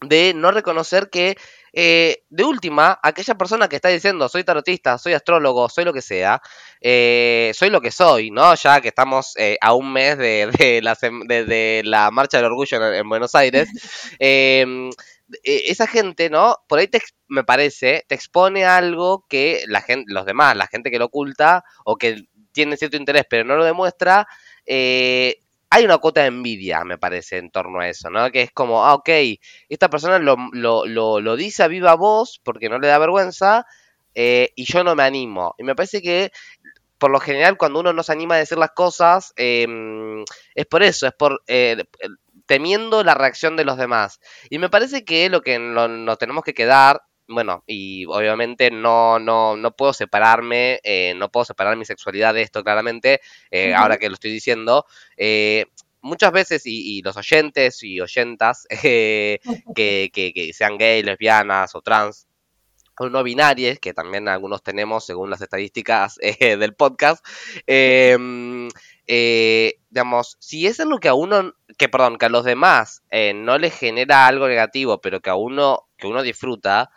de 0.00 0.32
no 0.34 0.50
reconocer 0.50 1.10
que 1.10 1.36
eh, 1.72 2.24
de 2.30 2.44
última, 2.44 2.98
aquella 3.02 3.34
persona 3.34 3.68
que 3.68 3.76
está 3.76 3.88
diciendo 3.88 4.28
soy 4.28 4.44
tarotista, 4.44 4.96
soy 4.96 5.12
astrólogo, 5.12 5.68
soy 5.68 5.84
lo 5.84 5.92
que 5.92 6.00
sea, 6.00 6.40
eh, 6.80 7.52
soy 7.54 7.68
lo 7.70 7.80
que 7.80 7.90
soy, 7.90 8.30
¿no? 8.30 8.54
Ya 8.54 8.80
que 8.80 8.88
estamos 8.88 9.34
eh, 9.36 9.58
a 9.60 9.74
un 9.74 9.92
mes 9.92 10.16
de, 10.16 10.80
la, 10.82 10.96
de, 11.00 11.82
la, 11.84 12.10
Marcha 12.10 12.38
del 12.38 12.46
Orgullo 12.46 12.94
en, 12.94 13.08
Buenos 13.08 13.34
Aires, 13.34 13.68
em, 14.18 14.88
e, 15.44 15.70
esa 15.70 15.86
gente, 15.86 16.30
¿no? 16.30 16.56
Por 16.66 16.78
ahí 16.78 16.88
te, 16.88 17.00
me 17.28 17.44
parece, 17.44 18.04
te 18.08 18.14
expone 18.14 18.64
algo 18.64 19.26
que 19.28 19.64
la 19.66 19.82
gente, 19.82 20.10
los 20.12 20.24
demás, 20.24 20.56
la 20.56 20.68
gente 20.68 20.90
que 20.90 20.98
lo 20.98 21.06
oculta 21.06 21.64
o 21.84 21.96
que 21.96 22.26
tiene 22.52 22.78
cierto 22.78 22.96
interés 22.96 23.24
pero 23.28 23.44
no 23.44 23.56
lo 23.56 23.64
demuestra, 23.64 24.26
eh, 24.64 25.40
hay 25.70 25.84
una 25.84 25.98
cuota 25.98 26.22
de 26.22 26.28
envidia, 26.28 26.84
me 26.84 26.98
parece, 26.98 27.38
en 27.38 27.50
torno 27.50 27.80
a 27.80 27.88
eso, 27.88 28.10
¿no? 28.10 28.30
Que 28.30 28.42
es 28.42 28.52
como, 28.52 28.84
ah, 28.84 28.94
ok, 28.94 29.08
esta 29.68 29.90
persona 29.90 30.18
lo, 30.18 30.36
lo, 30.52 30.86
lo, 31.20 31.36
dice 31.36 31.62
a 31.62 31.68
viva 31.68 31.94
voz 31.94 32.40
porque 32.42 32.68
no 32.68 32.78
le 32.78 32.88
da 32.88 32.98
vergüenza 32.98 33.66
eh, 34.14 34.52
y 34.56 34.64
yo 34.64 34.84
no 34.84 34.94
me 34.94 35.02
animo. 35.02 35.54
Y 35.58 35.64
me 35.64 35.74
parece 35.74 36.02
que, 36.02 36.32
por 36.98 37.10
lo 37.10 37.20
general, 37.20 37.56
cuando 37.58 37.80
uno 37.80 37.92
no 37.92 38.02
se 38.02 38.12
anima 38.12 38.36
a 38.36 38.38
decir 38.38 38.58
las 38.58 38.72
cosas, 38.72 39.32
em, 39.36 40.24
es 40.54 40.66
por 40.66 40.82
eso, 40.82 41.06
es 41.06 41.12
por 41.14 41.42
eh, 41.46 41.84
temiendo 42.46 43.04
la 43.04 43.14
reacción 43.14 43.56
de 43.56 43.64
los 43.64 43.76
demás. 43.76 44.20
Y 44.50 44.58
me 44.58 44.70
parece 44.70 45.04
que 45.04 45.28
lo 45.28 45.42
que 45.42 45.58
nos 45.58 46.18
tenemos 46.18 46.44
que 46.44 46.54
quedar 46.54 47.02
bueno, 47.28 47.64
y 47.66 48.06
obviamente 48.06 48.70
no, 48.70 49.18
no, 49.18 49.56
no 49.56 49.72
puedo 49.72 49.92
separarme, 49.92 50.80
eh, 50.84 51.14
no 51.16 51.30
puedo 51.30 51.44
separar 51.44 51.76
mi 51.76 51.84
sexualidad 51.84 52.34
de 52.34 52.42
esto 52.42 52.62
claramente, 52.62 53.20
eh, 53.50 53.74
ahora 53.74 53.98
que 53.98 54.08
lo 54.08 54.14
estoy 54.14 54.30
diciendo. 54.30 54.86
Eh, 55.16 55.66
muchas 56.02 56.32
veces, 56.32 56.62
y, 56.66 57.02
los 57.02 57.16
oyentes 57.16 57.82
y 57.82 58.00
oyentas 58.00 58.66
que, 58.82 59.40
que, 59.74 60.50
sean 60.52 60.78
gay, 60.78 61.02
lesbianas 61.02 61.74
o 61.74 61.82
trans, 61.82 62.28
o 62.98 63.10
no 63.10 63.22
binarias, 63.22 63.78
que 63.78 63.92
también 63.92 64.28
algunos 64.28 64.62
tenemos 64.62 65.04
según 65.04 65.28
las 65.28 65.42
estadísticas 65.42 66.16
del 66.40 66.74
podcast, 66.74 67.26
em, 67.66 68.68
digamos, 69.06 70.36
si 70.38 70.66
es 70.66 70.78
lo 70.78 70.98
que 70.98 71.08
a 71.08 71.14
uno, 71.14 71.54
que 71.76 71.88
perdón, 71.88 72.18
que 72.18 72.26
a 72.26 72.30
los 72.30 72.44
demás 72.44 73.02
no 73.34 73.58
les 73.58 73.76
genera 73.76 74.26
algo 74.26 74.46
negativo, 74.48 75.00
pero 75.00 75.20
que 75.20 75.30
a 75.30 75.34
uno, 75.34 75.88
que 75.98 76.06
uno 76.06 76.22
disfruta, 76.22 76.90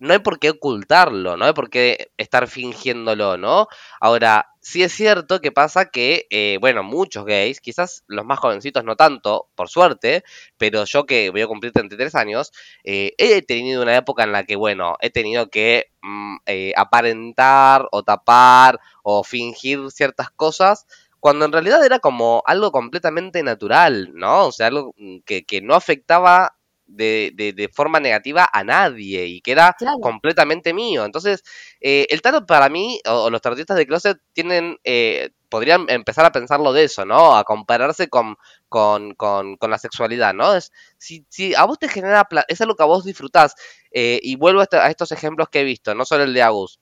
no 0.00 0.12
hay 0.14 0.18
por 0.20 0.38
qué 0.38 0.50
ocultarlo, 0.50 1.36
no 1.36 1.44
hay 1.44 1.52
por 1.52 1.70
qué 1.70 2.10
estar 2.16 2.48
fingiéndolo, 2.48 3.36
¿no? 3.36 3.68
Ahora, 4.00 4.48
sí 4.60 4.82
es 4.82 4.92
cierto 4.92 5.40
que 5.40 5.52
pasa 5.52 5.86
que, 5.90 6.26
eh, 6.30 6.58
bueno, 6.60 6.82
muchos 6.82 7.24
gays, 7.26 7.60
quizás 7.60 8.02
los 8.08 8.24
más 8.24 8.38
jovencitos 8.38 8.82
no 8.84 8.96
tanto, 8.96 9.48
por 9.54 9.68
suerte, 9.68 10.24
pero 10.56 10.84
yo 10.84 11.04
que 11.06 11.30
voy 11.30 11.42
a 11.42 11.46
cumplir 11.46 11.72
33 11.72 12.14
años, 12.14 12.50
eh, 12.84 13.12
he 13.18 13.42
tenido 13.42 13.82
una 13.82 13.96
época 13.96 14.24
en 14.24 14.32
la 14.32 14.44
que, 14.44 14.56
bueno, 14.56 14.96
he 15.00 15.10
tenido 15.10 15.50
que 15.50 15.86
mm, 16.02 16.36
eh, 16.46 16.72
aparentar 16.76 17.86
o 17.92 18.02
tapar 18.02 18.80
o 19.02 19.22
fingir 19.22 19.90
ciertas 19.90 20.30
cosas 20.30 20.86
cuando 21.20 21.44
en 21.44 21.52
realidad 21.52 21.84
era 21.84 21.98
como 21.98 22.42
algo 22.46 22.72
completamente 22.72 23.42
natural, 23.42 24.10
¿no? 24.14 24.46
O 24.46 24.52
sea, 24.52 24.68
algo 24.68 24.94
mm, 24.96 25.18
que, 25.26 25.44
que 25.44 25.60
no 25.60 25.74
afectaba 25.74 26.56
de, 26.90 27.32
de, 27.56 27.68
forma 27.68 28.00
negativa 28.00 28.48
a 28.52 28.64
nadie 28.64 29.26
y 29.26 29.40
que 29.40 29.52
era 29.52 29.76
completamente 30.02 30.72
mío. 30.74 31.04
Entonces, 31.04 31.42
eh, 31.80 32.06
el 32.10 32.22
tarot 32.22 32.46
para 32.46 32.68
mí, 32.68 33.00
o, 33.06 33.30
los 33.30 33.40
tarotistas 33.40 33.76
de 33.76 33.86
closet, 33.86 34.18
tienen, 34.32 34.78
eh, 34.84 35.30
podrían 35.48 35.86
empezar 35.88 36.24
a 36.24 36.32
pensarlo 36.32 36.72
de 36.72 36.84
eso, 36.84 37.04
¿no? 37.04 37.36
A 37.36 37.44
compararse 37.44 38.08
con, 38.08 38.36
con, 38.68 39.14
con, 39.14 39.56
con 39.56 39.70
la 39.70 39.78
sexualidad, 39.78 40.34
¿no? 40.34 40.54
Es, 40.54 40.72
si, 40.98 41.24
si, 41.28 41.54
a 41.54 41.64
vos 41.64 41.78
te 41.78 41.88
genera, 41.88 42.28
es 42.48 42.60
algo 42.60 42.76
que 42.76 42.82
a 42.82 42.86
vos 42.86 43.04
disfrutás, 43.04 43.54
eh, 43.92 44.20
y 44.22 44.36
vuelvo 44.36 44.60
a, 44.60 44.68
a, 44.72 44.90
estos 44.90 45.12
ejemplos 45.12 45.48
que 45.48 45.60
he 45.60 45.64
visto, 45.64 45.94
no 45.94 46.04
solo 46.04 46.24
el 46.24 46.34
de 46.34 46.42
Agus. 46.42 46.80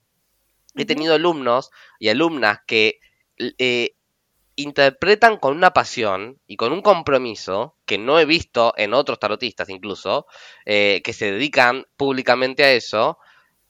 He 0.75 0.85
tenido 0.85 1.15
alumnos 1.15 1.71
y 1.99 2.09
alumnas 2.09 2.59
que 2.67 3.01
interpretan 4.59 5.37
con 5.37 5.57
una 5.57 5.71
pasión 5.73 6.41
y 6.49 6.57
con 6.57 6.73
un 6.73 6.83
compromiso 6.83 7.77
que 7.87 7.97
no 7.97 8.19
he 8.19 8.25
visto 8.25 8.75
en 8.77 8.93
otros 8.93 9.21
tarotistas 9.21 9.69
incluso, 9.69 10.27
eh, 10.67 11.01
que 11.05 11.13
se 11.13 11.31
dedican 11.31 11.87
públicamente 11.97 12.65
a 12.65 12.73
eso, 12.73 13.19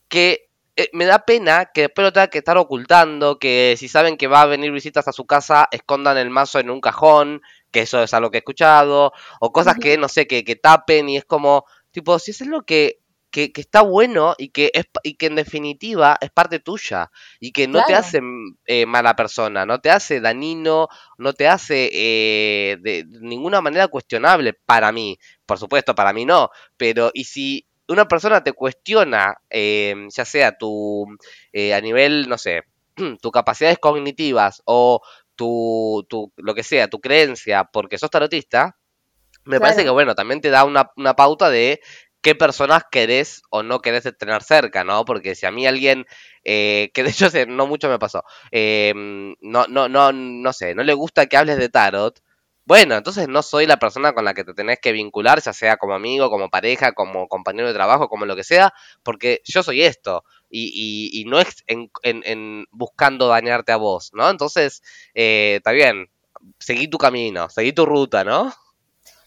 que 0.08 0.48
eh, 0.76 0.88
me 0.94 1.04
da 1.04 1.26
pena 1.26 1.66
que 1.74 1.82
después 1.82 2.06
lo 2.06 2.12
tenga 2.12 2.28
que 2.28 2.38
estar 2.38 2.56
ocultando, 2.56 3.38
que 3.38 3.74
si 3.78 3.86
saben 3.86 4.16
que 4.16 4.28
va 4.28 4.42
a 4.42 4.46
venir 4.46 4.72
visitas 4.72 5.06
a 5.08 5.12
su 5.12 5.26
casa, 5.26 5.68
escondan 5.72 6.16
el 6.16 6.30
mazo 6.30 6.58
en 6.58 6.70
un 6.70 6.80
cajón, 6.80 7.42
que 7.70 7.80
eso 7.80 8.02
es 8.02 8.14
algo 8.14 8.30
que 8.30 8.38
he 8.38 8.40
escuchado, 8.40 9.12
o 9.40 9.52
cosas 9.52 9.76
que, 9.78 9.98
no 9.98 10.08
sé, 10.08 10.26
que, 10.26 10.42
que 10.42 10.56
tapen 10.56 11.10
y 11.10 11.18
es 11.18 11.26
como, 11.26 11.66
tipo, 11.90 12.18
si 12.18 12.30
eso 12.30 12.44
es 12.44 12.50
lo 12.50 12.62
que 12.62 13.00
que, 13.30 13.52
está 13.54 13.82
bueno 13.82 14.34
y 14.38 14.50
que, 14.50 14.70
es, 14.72 14.86
y 15.02 15.14
que 15.14 15.26
en 15.26 15.36
definitiva 15.36 16.16
es 16.20 16.30
parte 16.30 16.60
tuya 16.60 17.10
y 17.40 17.52
que 17.52 17.68
no 17.68 17.84
te 17.84 17.94
hace 17.94 18.20
eh, 18.66 18.86
mala 18.86 19.14
persona, 19.16 19.66
no 19.66 19.80
te 19.80 19.90
hace 19.90 20.20
dañino, 20.20 20.88
no 21.18 21.32
te 21.32 21.48
hace 21.48 21.90
eh, 21.92 22.78
de 22.80 23.04
ninguna 23.20 23.60
manera 23.60 23.88
cuestionable 23.88 24.54
para 24.54 24.92
mí. 24.92 25.18
Por 25.46 25.58
supuesto, 25.58 25.94
para 25.94 26.12
mí 26.12 26.24
no, 26.24 26.50
pero 26.76 27.10
y 27.12 27.24
si 27.24 27.66
una 27.88 28.06
persona 28.06 28.42
te 28.42 28.52
cuestiona, 28.52 29.36
eh, 29.50 29.94
ya 30.10 30.24
sea 30.24 30.56
tu, 30.56 31.06
a 31.54 31.80
nivel, 31.80 32.28
no 32.28 32.38
sé, 32.38 32.62
tus 33.20 33.32
capacidades 33.32 33.78
cognitivas 33.78 34.62
o 34.64 35.00
tu, 35.36 36.04
tu, 36.08 36.32
lo 36.36 36.54
que 36.54 36.62
sea, 36.62 36.88
tu 36.88 37.00
creencia, 37.00 37.64
porque 37.64 37.98
sos 37.98 38.10
tarotista, 38.10 38.76
me 39.44 39.60
parece 39.60 39.82
que, 39.82 39.88
bueno, 39.88 40.14
también 40.14 40.42
te 40.42 40.50
da 40.50 40.64
una, 40.64 40.90
una 40.96 41.14
pauta 41.14 41.48
de 41.48 41.80
qué 42.22 42.34
personas 42.34 42.84
querés 42.90 43.42
o 43.50 43.62
no 43.62 43.80
querés 43.80 44.04
tener 44.18 44.42
cerca, 44.42 44.84
¿no? 44.84 45.04
Porque 45.04 45.34
si 45.34 45.46
a 45.46 45.50
mí 45.50 45.66
alguien, 45.66 46.06
eh, 46.44 46.90
que 46.94 47.02
de 47.04 47.10
hecho 47.10 47.28
no 47.48 47.66
mucho 47.66 47.88
me 47.88 47.98
pasó, 47.98 48.24
eh, 48.52 48.92
no, 49.40 49.66
no, 49.68 49.88
no, 49.88 50.12
no 50.12 50.52
sé, 50.52 50.74
no 50.74 50.82
le 50.82 50.94
gusta 50.94 51.26
que 51.26 51.36
hables 51.36 51.58
de 51.58 51.68
tarot, 51.68 52.20
bueno, 52.68 52.96
entonces 52.96 53.28
no 53.28 53.42
soy 53.42 53.66
la 53.66 53.78
persona 53.78 54.12
con 54.12 54.26
la 54.26 54.34
que 54.34 54.44
te 54.44 54.52
tenés 54.52 54.78
que 54.78 54.92
vincular, 54.92 55.40
ya 55.40 55.54
sea 55.54 55.78
como 55.78 55.94
amigo, 55.94 56.28
como 56.28 56.50
pareja, 56.50 56.92
como 56.92 57.26
compañero 57.26 57.66
de 57.68 57.72
trabajo, 57.72 58.10
como 58.10 58.26
lo 58.26 58.36
que 58.36 58.44
sea, 58.44 58.74
porque 59.02 59.40
yo 59.44 59.62
soy 59.62 59.82
esto. 59.84 60.22
Y, 60.50 61.10
y, 61.12 61.24
no 61.24 61.40
es 61.40 61.64
en, 61.66 61.90
en, 62.02 62.66
buscando 62.70 63.28
dañarte 63.28 63.72
a 63.72 63.76
vos, 63.76 64.10
¿no? 64.12 64.28
Entonces, 64.28 64.82
eh, 65.14 65.54
está 65.56 65.72
bien, 65.72 66.10
seguí 66.58 66.88
tu 66.88 66.98
camino, 66.98 67.48
seguí 67.48 67.72
tu 67.72 67.86
ruta, 67.86 68.22
¿no? 68.24 68.52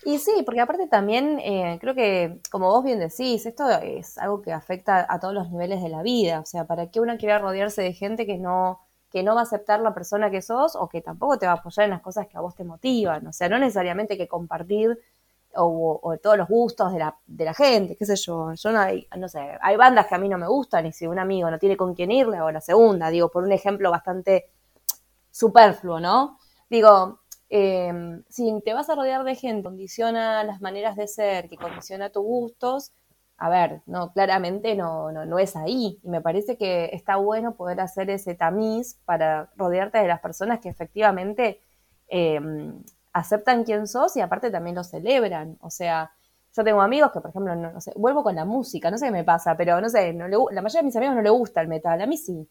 Y 0.03 0.17
sí, 0.17 0.31
porque 0.45 0.61
aparte 0.61 0.87
también 0.87 1.39
eh, 1.39 1.77
creo 1.79 1.93
que, 1.93 2.39
como 2.49 2.69
vos 2.69 2.83
bien 2.83 2.99
decís, 2.99 3.45
esto 3.45 3.69
es 3.69 4.17
algo 4.17 4.41
que 4.41 4.51
afecta 4.51 5.05
a 5.07 5.19
todos 5.19 5.33
los 5.33 5.51
niveles 5.51 5.81
de 5.83 5.89
la 5.89 6.01
vida. 6.01 6.39
O 6.39 6.45
sea, 6.45 6.65
¿para 6.65 6.87
qué 6.89 6.99
uno 6.99 7.17
quiere 7.17 7.37
rodearse 7.37 7.81
de 7.83 7.93
gente 7.93 8.25
que 8.25 8.37
no, 8.37 8.81
que 9.11 9.21
no 9.23 9.35
va 9.35 9.41
a 9.41 9.43
aceptar 9.43 9.79
la 9.81 9.93
persona 9.93 10.31
que 10.31 10.41
sos 10.41 10.75
o 10.75 10.89
que 10.89 11.01
tampoco 11.01 11.37
te 11.37 11.45
va 11.45 11.53
a 11.53 11.55
apoyar 11.55 11.85
en 11.85 11.91
las 11.91 12.01
cosas 12.01 12.27
que 12.27 12.37
a 12.37 12.41
vos 12.41 12.55
te 12.55 12.63
motivan? 12.63 13.27
O 13.27 13.33
sea, 13.33 13.47
no 13.49 13.59
necesariamente 13.59 14.17
que 14.17 14.27
compartir 14.27 14.97
o, 15.55 16.17
todos 16.21 16.37
los 16.37 16.47
gustos 16.47 16.93
de 16.93 16.99
la, 16.99 17.17
de 17.27 17.45
la 17.45 17.53
gente, 17.53 17.95
qué 17.95 18.05
sé 18.05 18.15
yo. 18.15 18.53
Yo 18.53 18.71
no, 18.71 18.79
hay, 18.79 19.07
no 19.17 19.27
sé, 19.27 19.57
hay 19.61 19.75
bandas 19.75 20.07
que 20.07 20.15
a 20.15 20.17
mí 20.17 20.29
no 20.29 20.37
me 20.37 20.47
gustan 20.47 20.85
y 20.85 20.93
si 20.93 21.07
un 21.07 21.19
amigo 21.19 21.51
no 21.51 21.59
tiene 21.59 21.77
con 21.77 21.93
quién 21.93 22.11
irle, 22.11 22.41
o 22.41 22.51
la 22.51 22.61
segunda, 22.61 23.09
digo, 23.09 23.29
por 23.29 23.43
un 23.43 23.51
ejemplo 23.51 23.91
bastante 23.91 24.49
superfluo, 25.29 25.99
¿no? 25.99 26.37
Digo, 26.69 27.20
eh, 27.53 27.91
si 28.29 28.61
te 28.63 28.73
vas 28.73 28.89
a 28.89 28.95
rodear 28.95 29.25
de 29.25 29.35
gente 29.35 29.63
condiciona 29.63 30.41
las 30.45 30.61
maneras 30.61 30.95
de 30.95 31.05
ser, 31.07 31.49
que 31.49 31.57
condiciona 31.57 32.09
tus 32.09 32.23
gustos, 32.23 32.93
a 33.37 33.49
ver, 33.49 33.81
no, 33.87 34.13
claramente 34.13 34.73
no, 34.75 35.11
no, 35.11 35.25
no, 35.25 35.37
es 35.37 35.57
ahí. 35.57 35.99
Y 36.01 36.07
me 36.07 36.21
parece 36.21 36.57
que 36.57 36.91
está 36.93 37.17
bueno 37.17 37.55
poder 37.55 37.81
hacer 37.81 38.09
ese 38.09 38.35
tamiz 38.35 38.99
para 39.03 39.51
rodearte 39.57 39.97
de 39.97 40.07
las 40.07 40.21
personas 40.21 40.59
que 40.61 40.69
efectivamente 40.69 41.59
em, 42.07 42.81
aceptan 43.11 43.65
quién 43.65 43.85
sos 43.87 44.15
y 44.15 44.21
aparte 44.21 44.49
también 44.49 44.77
lo 44.77 44.85
celebran. 44.85 45.57
O 45.59 45.69
sea, 45.69 46.11
yo 46.55 46.63
tengo 46.63 46.81
amigos 46.81 47.11
que, 47.11 47.19
por 47.19 47.31
ejemplo, 47.31 47.55
no, 47.55 47.81
sé, 47.81 47.91
vuelvo 47.97 48.23
con 48.23 48.35
la 48.35 48.45
música, 48.45 48.89
no 48.89 48.97
sé 48.97 49.07
qué 49.07 49.11
me 49.11 49.23
pasa, 49.25 49.57
pero 49.57 49.81
no 49.81 49.89
sé, 49.89 50.13
no 50.13 50.27
la 50.27 50.61
mayoría 50.61 50.81
de 50.81 50.85
mis 50.85 50.95
amigos 50.95 51.15
no 51.15 51.21
le 51.21 51.29
gusta 51.31 51.61
el 51.61 51.67
metal, 51.67 51.99
a 52.01 52.05
mí 52.07 52.15
sí. 52.17 52.47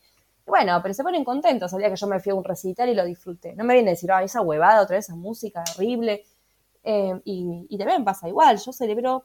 Bueno, 0.50 0.80
pero 0.82 0.92
se 0.92 1.02
ponen 1.02 1.24
contentos 1.24 1.72
el 1.72 1.78
día 1.78 1.88
que 1.88 1.96
yo 1.96 2.06
me 2.06 2.20
fui 2.20 2.32
a 2.32 2.34
un 2.34 2.44
recital 2.44 2.88
y 2.88 2.94
lo 2.94 3.04
disfruté. 3.04 3.54
No 3.56 3.64
me 3.64 3.74
viene 3.74 3.90
a 3.90 3.92
decir, 3.92 4.12
ah, 4.12 4.22
esa 4.22 4.42
huevada, 4.42 4.82
otra 4.82 4.96
vez 4.96 5.06
esa 5.06 5.14
música 5.14 5.64
horrible. 5.74 6.24
Eh, 6.84 7.20
y, 7.24 7.66
y 7.68 7.78
también 7.78 8.04
pasa 8.04 8.28
igual, 8.28 8.58
yo 8.58 8.72
celebro 8.72 9.24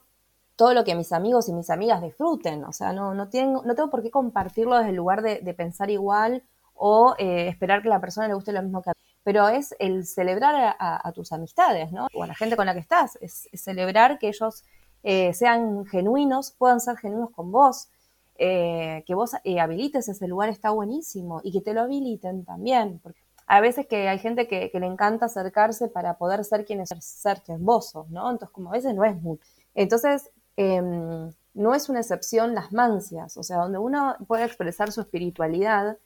todo 0.56 0.72
lo 0.72 0.84
que 0.84 0.94
mis 0.94 1.12
amigos 1.12 1.48
y 1.48 1.52
mis 1.52 1.70
amigas 1.70 2.02
disfruten. 2.02 2.64
O 2.64 2.72
sea, 2.72 2.92
no, 2.92 3.14
no, 3.14 3.28
tengo, 3.28 3.62
no 3.64 3.74
tengo 3.74 3.90
por 3.90 4.02
qué 4.02 4.10
compartirlo 4.10 4.76
desde 4.76 4.90
el 4.90 4.96
lugar 4.96 5.22
de, 5.22 5.54
pensar 5.54 5.90
igual 5.90 6.42
o 6.74 7.14
eh, 7.18 7.48
esperar 7.48 7.82
que 7.82 7.88
la 7.88 8.00
persona 8.00 8.26
le 8.26 8.34
guste 8.34 8.52
lo 8.52 8.62
mismo 8.62 8.82
que 8.82 8.90
a 8.90 8.92
mí. 8.94 8.98
Pero 9.22 9.48
es 9.48 9.74
el 9.78 10.06
celebrar 10.06 10.76
a, 10.78 11.12
tus 11.12 11.32
amistades, 11.32 11.92
¿no? 11.92 12.06
O 12.14 12.22
a 12.22 12.26
la 12.26 12.34
gente 12.34 12.56
con 12.56 12.66
la 12.66 12.74
que 12.74 12.80
estás. 12.80 13.18
Es, 13.20 13.48
celebrar 13.54 14.18
que 14.18 14.28
ellos 14.28 14.64
eh, 15.02 15.34
sean 15.34 15.84
genuinos, 15.86 16.52
puedan 16.52 16.80
ser 16.80 16.96
genuinos 16.96 17.30
con 17.30 17.52
vos. 17.52 17.88
Eh, 18.38 19.02
que 19.06 19.14
vos 19.14 19.32
eh, 19.44 19.60
habilites 19.60 20.08
ese 20.08 20.28
lugar 20.28 20.50
está 20.50 20.70
buenísimo 20.70 21.40
y 21.42 21.52
que 21.52 21.60
te 21.60 21.72
lo 21.72 21.82
habiliten 21.82 22.44
también. 22.44 23.00
Porque 23.02 23.20
a 23.46 23.60
veces 23.60 23.86
que 23.86 24.08
hay 24.08 24.18
gente 24.18 24.46
que, 24.48 24.70
le 24.72 24.86
encanta 24.86 25.26
acercarse 25.26 25.88
para 25.88 26.18
poder 26.18 26.44
ser 26.44 26.64
quien 26.64 26.80
es 26.80 26.90
ser 27.00 27.42
quien 27.42 27.64
vos 27.64 27.90
sos, 27.90 28.10
¿no? 28.10 28.30
Entonces, 28.30 28.52
como 28.52 28.70
a 28.70 28.72
veces 28.72 28.94
no 28.94 29.04
es 29.04 29.20
mucho. 29.22 29.42
Entonces, 29.74 30.30
em, 30.56 31.32
no 31.54 31.74
es 31.74 31.88
una 31.88 32.00
excepción 32.00 32.54
las 32.54 32.72
mancias, 32.72 33.36
o 33.36 33.42
sea, 33.42 33.58
donde 33.58 33.78
uno 33.78 34.16
puede 34.26 34.44
expresar 34.44 34.92
su 34.92 35.00
espiritualidad, 35.00 35.98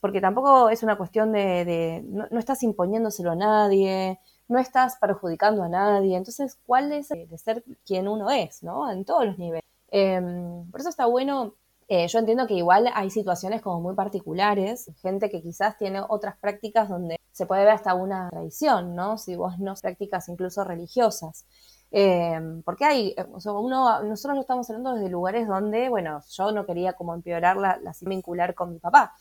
porque 0.00 0.20
tampoco 0.20 0.70
es 0.70 0.82
una 0.82 0.96
cuestión 0.96 1.32
de, 1.32 2.02
no, 2.06 2.38
estás 2.38 2.62
imponiéndoselo 2.62 3.32
a 3.32 3.36
nadie, 3.36 4.20
no 4.48 4.58
estás 4.58 4.96
perjudicando 4.96 5.62
a 5.64 5.68
nadie, 5.68 6.16
entonces, 6.16 6.58
¿cuál 6.66 6.92
es 6.92 7.08
de 7.08 7.38
ser 7.38 7.64
quien 7.84 8.08
uno 8.08 8.30
es, 8.30 8.62
¿no? 8.62 8.90
En 8.90 9.04
todos 9.04 9.26
los 9.26 9.38
niveles. 9.38 9.64
Em, 9.90 10.70
por 10.70 10.80
eso 10.80 10.88
está 10.88 11.06
bueno 11.06 11.54
eh, 11.88 12.08
yo 12.08 12.18
entiendo 12.18 12.46
que 12.46 12.54
igual 12.54 12.90
hay 12.94 13.10
situaciones 13.10 13.62
como 13.62 13.80
muy 13.80 13.94
particulares, 13.94 14.90
gente 15.02 15.30
que 15.30 15.40
quizás 15.40 15.78
tiene 15.78 16.02
otras 16.08 16.36
prácticas 16.36 16.88
donde 16.88 17.16
se 17.30 17.46
puede 17.46 17.64
ver 17.64 17.74
hasta 17.74 17.94
una 17.94 18.28
tradición, 18.30 18.96
¿no? 18.96 19.18
Si 19.18 19.36
vos 19.36 19.58
no 19.60 19.74
prácticas 19.74 20.28
incluso 20.28 20.64
religiosas. 20.64 21.46
Eh, 21.92 22.40
porque 22.64 22.84
hay, 22.84 23.14
o 23.32 23.40
sea, 23.40 23.52
uno, 23.52 24.02
nosotros 24.02 24.34
lo 24.34 24.40
estamos 24.40 24.68
hablando 24.68 24.94
desde 24.94 25.08
lugares 25.08 25.46
donde, 25.46 25.88
bueno, 25.88 26.20
yo 26.30 26.50
no 26.50 26.66
quería 26.66 26.94
como 26.94 27.14
empeorar 27.14 27.56
la, 27.56 27.78
la 27.78 27.94
vincular 28.00 28.54
con 28.54 28.72
mi 28.72 28.78
papá, 28.80 29.14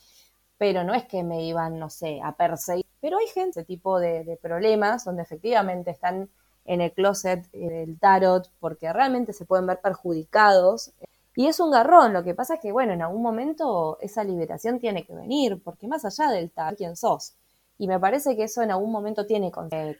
pero 0.57 0.83
no 0.83 0.93
es 0.95 1.05
que 1.05 1.23
me 1.23 1.43
iban, 1.43 1.77
no 1.77 1.89
sé, 1.89 2.19
a 2.23 2.31
perseguir. 2.31 2.85
Pero 2.99 3.17
hay 3.19 3.27
gente, 3.27 3.59
ese 3.59 3.65
tipo 3.65 3.99
de, 3.99 4.23
de 4.23 4.37
problemas 4.37 5.05
donde 5.05 5.21
efectivamente 5.21 5.91
están 5.91 6.29
en 6.65 6.81
el 6.81 6.91
closet 6.93 7.49
del 7.51 7.99
tarot 7.99 8.49
porque 8.59 8.91
realmente 8.91 9.33
se 9.33 9.45
pueden 9.45 9.67
ver 9.67 9.79
perjudicados 9.81 10.91
y 11.35 11.47
es 11.47 11.59
un 11.59 11.71
garrón, 11.71 12.13
lo 12.13 12.23
que 12.23 12.33
pasa 12.33 12.55
es 12.55 12.59
que, 12.61 12.71
bueno, 12.71 12.93
en 12.93 13.01
algún 13.01 13.21
momento 13.21 13.97
esa 14.01 14.23
liberación 14.23 14.79
tiene 14.79 15.05
que 15.05 15.13
venir, 15.13 15.61
porque 15.63 15.87
más 15.87 16.05
allá 16.05 16.31
del 16.31 16.49
tal, 16.51 16.75
quién 16.75 16.95
sos. 16.95 17.33
Y 17.77 17.87
me 17.87 17.99
parece 17.99 18.37
que 18.37 18.43
eso 18.43 18.61
en 18.61 18.71
algún 18.71 18.91
momento 18.91 19.25
tiene 19.25 19.51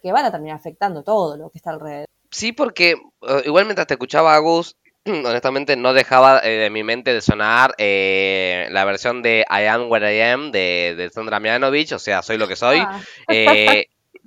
que 0.02 0.12
van 0.12 0.24
a 0.24 0.30
terminar 0.30 0.56
afectando 0.56 1.02
todo 1.02 1.36
lo 1.36 1.50
que 1.50 1.58
está 1.58 1.70
alrededor. 1.70 2.06
Sí, 2.30 2.52
porque 2.52 2.92
eh, 2.92 3.42
igual 3.44 3.66
mientras 3.66 3.86
te 3.86 3.94
escuchaba 3.94 4.34
a 4.34 4.38
Gus, 4.38 4.76
honestamente 5.04 5.76
no 5.76 5.92
dejaba 5.92 6.40
eh, 6.40 6.52
de 6.52 6.70
mi 6.70 6.82
mente 6.82 7.12
de 7.12 7.20
sonar 7.20 7.74
eh, 7.76 8.68
la 8.70 8.86
versión 8.86 9.22
de 9.22 9.44
I 9.50 9.66
Am 9.66 9.90
What 9.90 10.02
I 10.02 10.20
Am 10.22 10.52
de, 10.52 10.94
de 10.96 11.10
Sandra 11.10 11.38
Mianovich, 11.38 11.92
o 11.92 11.98
sea, 11.98 12.22
soy 12.22 12.38
lo 12.38 12.48
que 12.48 12.56
soy. 12.56 12.78
Ah. 12.78 13.00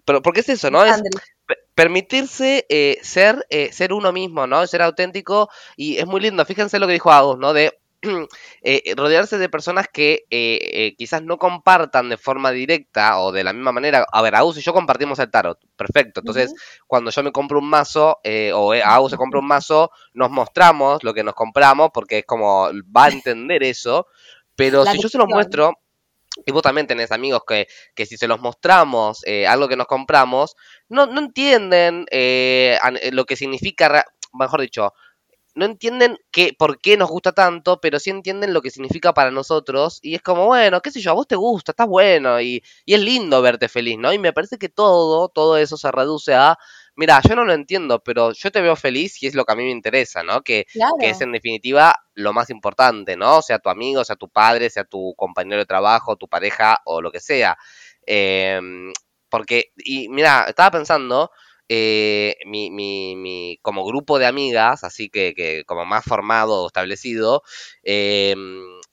pero 0.06 0.22
porque 0.22 0.41
es 0.41 0.50
eso, 0.50 0.69
¿no? 0.69 0.86
Es, 0.86 1.02
permitirse 1.75 2.65
eh, 2.69 2.99
ser, 3.01 3.45
eh, 3.49 3.71
ser 3.71 3.93
uno 3.93 4.12
mismo, 4.12 4.47
¿no? 4.47 4.67
Ser 4.67 4.81
auténtico 4.81 5.49
y 5.77 5.97
es 5.97 6.05
muy 6.05 6.19
lindo. 6.19 6.43
Fíjense 6.45 6.79
lo 6.79 6.88
que 6.88 6.93
dijo 6.93 7.12
Agus, 7.12 7.38
¿no? 7.38 7.53
De 7.53 7.79
eh, 8.63 8.93
rodearse 8.95 9.38
de 9.38 9.49
personas 9.49 9.88
que 9.91 10.25
quizás 10.97 11.21
no 11.21 11.38
compartan 11.38 12.09
de 12.09 12.17
forma 12.17 12.51
directa 12.51 13.19
o 13.19 13.31
de 13.31 13.43
la 13.43 13.53
misma 13.53 13.71
manera. 13.71 14.05
A 14.12 14.21
ver, 14.21 14.35
Agus 14.35 14.57
y 14.57 14.62
yo 14.62 14.73
compartimos 14.73 15.19
el 15.19 15.31
tarot, 15.31 15.59
perfecto. 15.75 16.21
Entonces, 16.21 16.53
cuando 16.88 17.12
yo 17.12 17.23
me 17.23 17.31
compro 17.31 17.59
un 17.59 17.69
mazo 17.69 18.19
o 18.53 18.73
Agus 18.73 19.12
se 19.12 19.17
compra 19.17 19.39
un 19.39 19.47
mazo, 19.47 19.91
nos 20.13 20.29
mostramos 20.29 21.03
lo 21.03 21.13
que 21.13 21.23
nos 21.23 21.33
compramos 21.33 21.91
porque 21.93 22.19
es 22.19 22.25
como 22.25 22.69
va 22.95 23.05
a 23.05 23.09
entender 23.09 23.63
eso. 23.63 24.07
Pero 24.55 24.85
si 24.85 25.01
yo 25.01 25.07
se 25.07 25.17
lo 25.17 25.27
muestro, 25.27 25.73
y 26.45 26.51
vos 26.51 26.61
también 26.61 26.87
tenés 26.87 27.11
amigos 27.11 27.41
que, 27.47 27.67
que 27.95 28.05
si 28.05 28.17
se 28.17 28.27
los 28.27 28.39
mostramos 28.39 29.21
eh, 29.25 29.47
algo 29.47 29.67
que 29.67 29.75
nos 29.75 29.87
compramos, 29.87 30.55
no, 30.87 31.05
no 31.05 31.19
entienden 31.19 32.05
eh, 32.11 32.77
eh, 33.01 33.11
lo 33.11 33.25
que 33.25 33.35
significa, 33.35 34.05
mejor 34.33 34.61
dicho, 34.61 34.93
no 35.55 35.65
entienden 35.65 36.17
qué, 36.31 36.53
por 36.57 36.79
qué 36.79 36.95
nos 36.95 37.09
gusta 37.09 37.33
tanto, 37.33 37.81
pero 37.81 37.99
sí 37.99 38.11
entienden 38.11 38.53
lo 38.53 38.61
que 38.61 38.69
significa 38.71 39.13
para 39.13 39.31
nosotros. 39.31 39.99
Y 40.01 40.15
es 40.15 40.21
como, 40.21 40.45
bueno, 40.45 40.81
qué 40.81 40.91
sé 40.91 41.01
yo, 41.01 41.11
a 41.11 41.13
vos 41.15 41.27
te 41.27 41.35
gusta, 41.35 41.71
estás 41.71 41.87
bueno 41.87 42.39
y, 42.39 42.63
y 42.85 42.93
es 42.93 43.01
lindo 43.01 43.41
verte 43.41 43.67
feliz, 43.67 43.97
¿no? 43.99 44.13
Y 44.13 44.19
me 44.19 44.31
parece 44.31 44.57
que 44.57 44.69
todo, 44.69 45.27
todo 45.29 45.57
eso 45.57 45.75
se 45.75 45.91
reduce 45.91 46.33
a 46.33 46.57
mira, 46.99 47.21
yo 47.25 47.33
no 47.33 47.45
lo 47.45 47.53
entiendo, 47.53 48.03
pero 48.03 48.33
yo 48.33 48.51
te 48.51 48.62
veo 48.62 48.75
feliz 48.75 49.23
y 49.23 49.27
es 49.27 49.33
lo 49.33 49.45
que 49.45 49.53
a 49.53 49.55
mí 49.55 49.63
me 49.63 49.71
interesa, 49.71 50.21
¿no? 50.21 50.41
Que, 50.41 50.65
que 50.99 51.09
es 51.09 51.21
en 51.21 51.31
definitiva 51.31 51.95
lo 52.13 52.33
más 52.33 52.49
importante, 52.49 53.15
¿no? 53.15 53.41
Sea 53.41 53.59
tu 53.59 53.69
amigo, 53.69 54.03
sea 54.03 54.17
tu 54.17 54.27
padre, 54.27 54.69
sea 54.69 54.83
tu 54.83 55.13
compañero 55.15 55.59
de 55.59 55.65
trabajo, 55.65 56.17
tu 56.17 56.27
pareja 56.27 56.79
o 56.83 57.01
lo 57.01 57.09
que 57.09 57.21
sea. 57.21 57.57
Em, 58.05 58.91
porque, 59.29 59.71
y 59.77 60.09
mira, 60.09 60.43
estaba 60.49 60.71
pensando, 60.71 61.31
eh, 61.69 62.35
mi, 62.45 62.69
mi, 62.69 63.15
mi, 63.15 63.59
como 63.62 63.85
grupo 63.85 64.19
de 64.19 64.25
amigas, 64.25 64.83
así 64.83 65.09
que, 65.09 65.33
que 65.33 65.63
como 65.65 65.85
más 65.85 66.03
formado 66.03 66.63
o 66.63 66.67
establecido, 66.67 67.43
eh, 67.81 68.35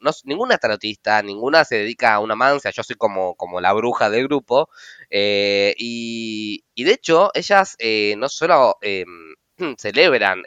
no, 0.01 0.11
ninguna 0.25 0.59
tarotista, 0.59 1.23
ninguna 1.23 1.65
se 1.65 1.77
dedica 1.77 2.15
a 2.15 2.21
una 2.21 2.35
mancia, 2.37 2.71
yo 2.71 2.83
soy 2.83 2.97
como, 2.97 3.35
como 3.37 3.61
la 3.61 3.73
bruja 3.73 4.11
del 4.11 4.25
grupo, 4.29 4.69
eh, 5.11 5.75
y, 5.79 6.65
y, 6.75 6.85
de 6.85 6.93
hecho 6.93 7.31
ellas 7.35 7.77
eh, 7.79 8.15
no 8.19 8.29
solo 8.29 8.77
em, 8.83 9.35
celebran 9.79 10.43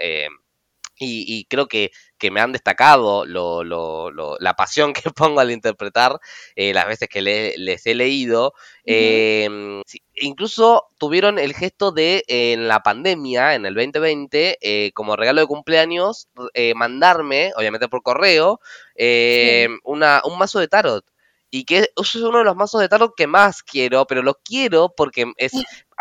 y, 1.00 1.46
creo 1.46 1.68
que, 1.68 1.92
que, 2.20 2.32
me 2.32 2.42
han 2.42 2.52
destacado 2.52 3.26
lo, 3.26 3.64
lo, 3.64 4.38
la 4.40 4.54
pasión 4.56 4.94
que 4.94 5.10
pongo 5.12 5.40
al 5.40 5.52
interpretar 5.52 6.20
eh, 6.56 6.74
las 6.74 6.88
veces 6.88 7.10
que 7.10 7.22
les 7.22 7.86
he 7.88 7.96
leído. 7.96 8.54
Em, 8.86 9.84
incluso 10.16 10.88
tuvieron 10.98 11.40
el 11.40 11.54
gesto 11.54 11.92
de, 11.92 12.24
en 12.28 12.68
la 12.68 12.82
pandemia, 12.82 13.56
en 13.56 13.66
el 13.66 13.74
2020, 13.74 14.58
eh, 14.62 14.92
como 14.94 15.16
regalo 15.16 15.42
de 15.42 15.48
cumpleaños, 15.48 16.28
eh, 16.54 16.74
mandarme, 16.76 17.52
obviamente 17.56 17.88
por 17.88 18.04
correo, 18.04 18.60
em, 18.96 19.80
una, 19.84 20.22
un 20.26 20.38
mazo 20.38 20.60
de 20.60 20.68
tarot 20.68 21.06
y 21.52 21.66
que 21.66 21.90
es 21.96 22.16
uno 22.16 22.40
de 22.40 22.44
los 22.44 22.56
mazos 22.56 22.82
de 22.82 22.90
tarot 22.90 23.14
que 23.16 23.28
más 23.28 23.64
quiero, 23.64 24.06
pero 24.06 24.22
lo 24.22 24.36
quiero 24.36 24.94
porque 24.96 25.32
es, 25.38 25.52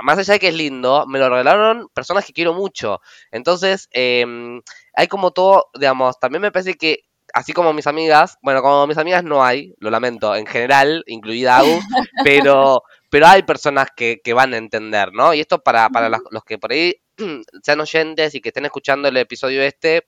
más 0.03 0.19
allá 0.19 0.35
de 0.35 0.41
que 0.41 0.49
es 0.49 0.55
lindo, 0.55 1.07
me 1.07 1.19
lo 1.19 1.29
regalaron 1.29 1.89
personas 1.95 2.25
que 2.25 2.33
quiero 2.33 2.55
mucho. 2.55 3.01
Entonces, 3.31 3.89
eh, 3.93 4.27
hay 4.95 5.09
como 5.09 5.31
todo, 5.31 5.71
digamos, 5.75 6.19
también 6.19 6.43
me 6.43 6.53
parece 6.53 6.75
que, 6.75 7.05
así 7.33 7.53
como 7.53 7.73
mis 7.73 7.87
amigas, 7.87 8.37
bueno, 8.43 8.63
como 8.63 8.87
mis 8.87 8.99
amigas 8.99 9.25
no 9.25 9.45
hay, 9.45 9.75
lo 9.79 9.91
lamento, 9.91 10.35
en 10.37 10.47
general, 10.47 11.03
incluida 11.07 11.59
Agus, 11.59 11.85
pero, 12.25 12.83
pero 13.11 13.27
hay 13.27 13.43
personas 13.43 13.89
que, 13.97 14.21
que 14.23 14.35
van 14.35 14.55
a 14.55 14.59
entender, 14.59 15.13
¿no? 15.13 15.35
Y 15.35 15.41
esto 15.41 15.63
para, 15.63 15.89
para 15.91 16.09
los, 16.09 16.21
los 16.31 16.45
que 16.45 16.59
por 16.59 16.73
ahí 16.73 16.95
sean 17.63 17.81
oyentes 17.81 18.35
y 18.35 18.41
que 18.41 18.51
estén 18.51 18.67
escuchando 18.67 19.09
el 19.09 19.17
episodio 19.17 19.63
este, 19.63 20.07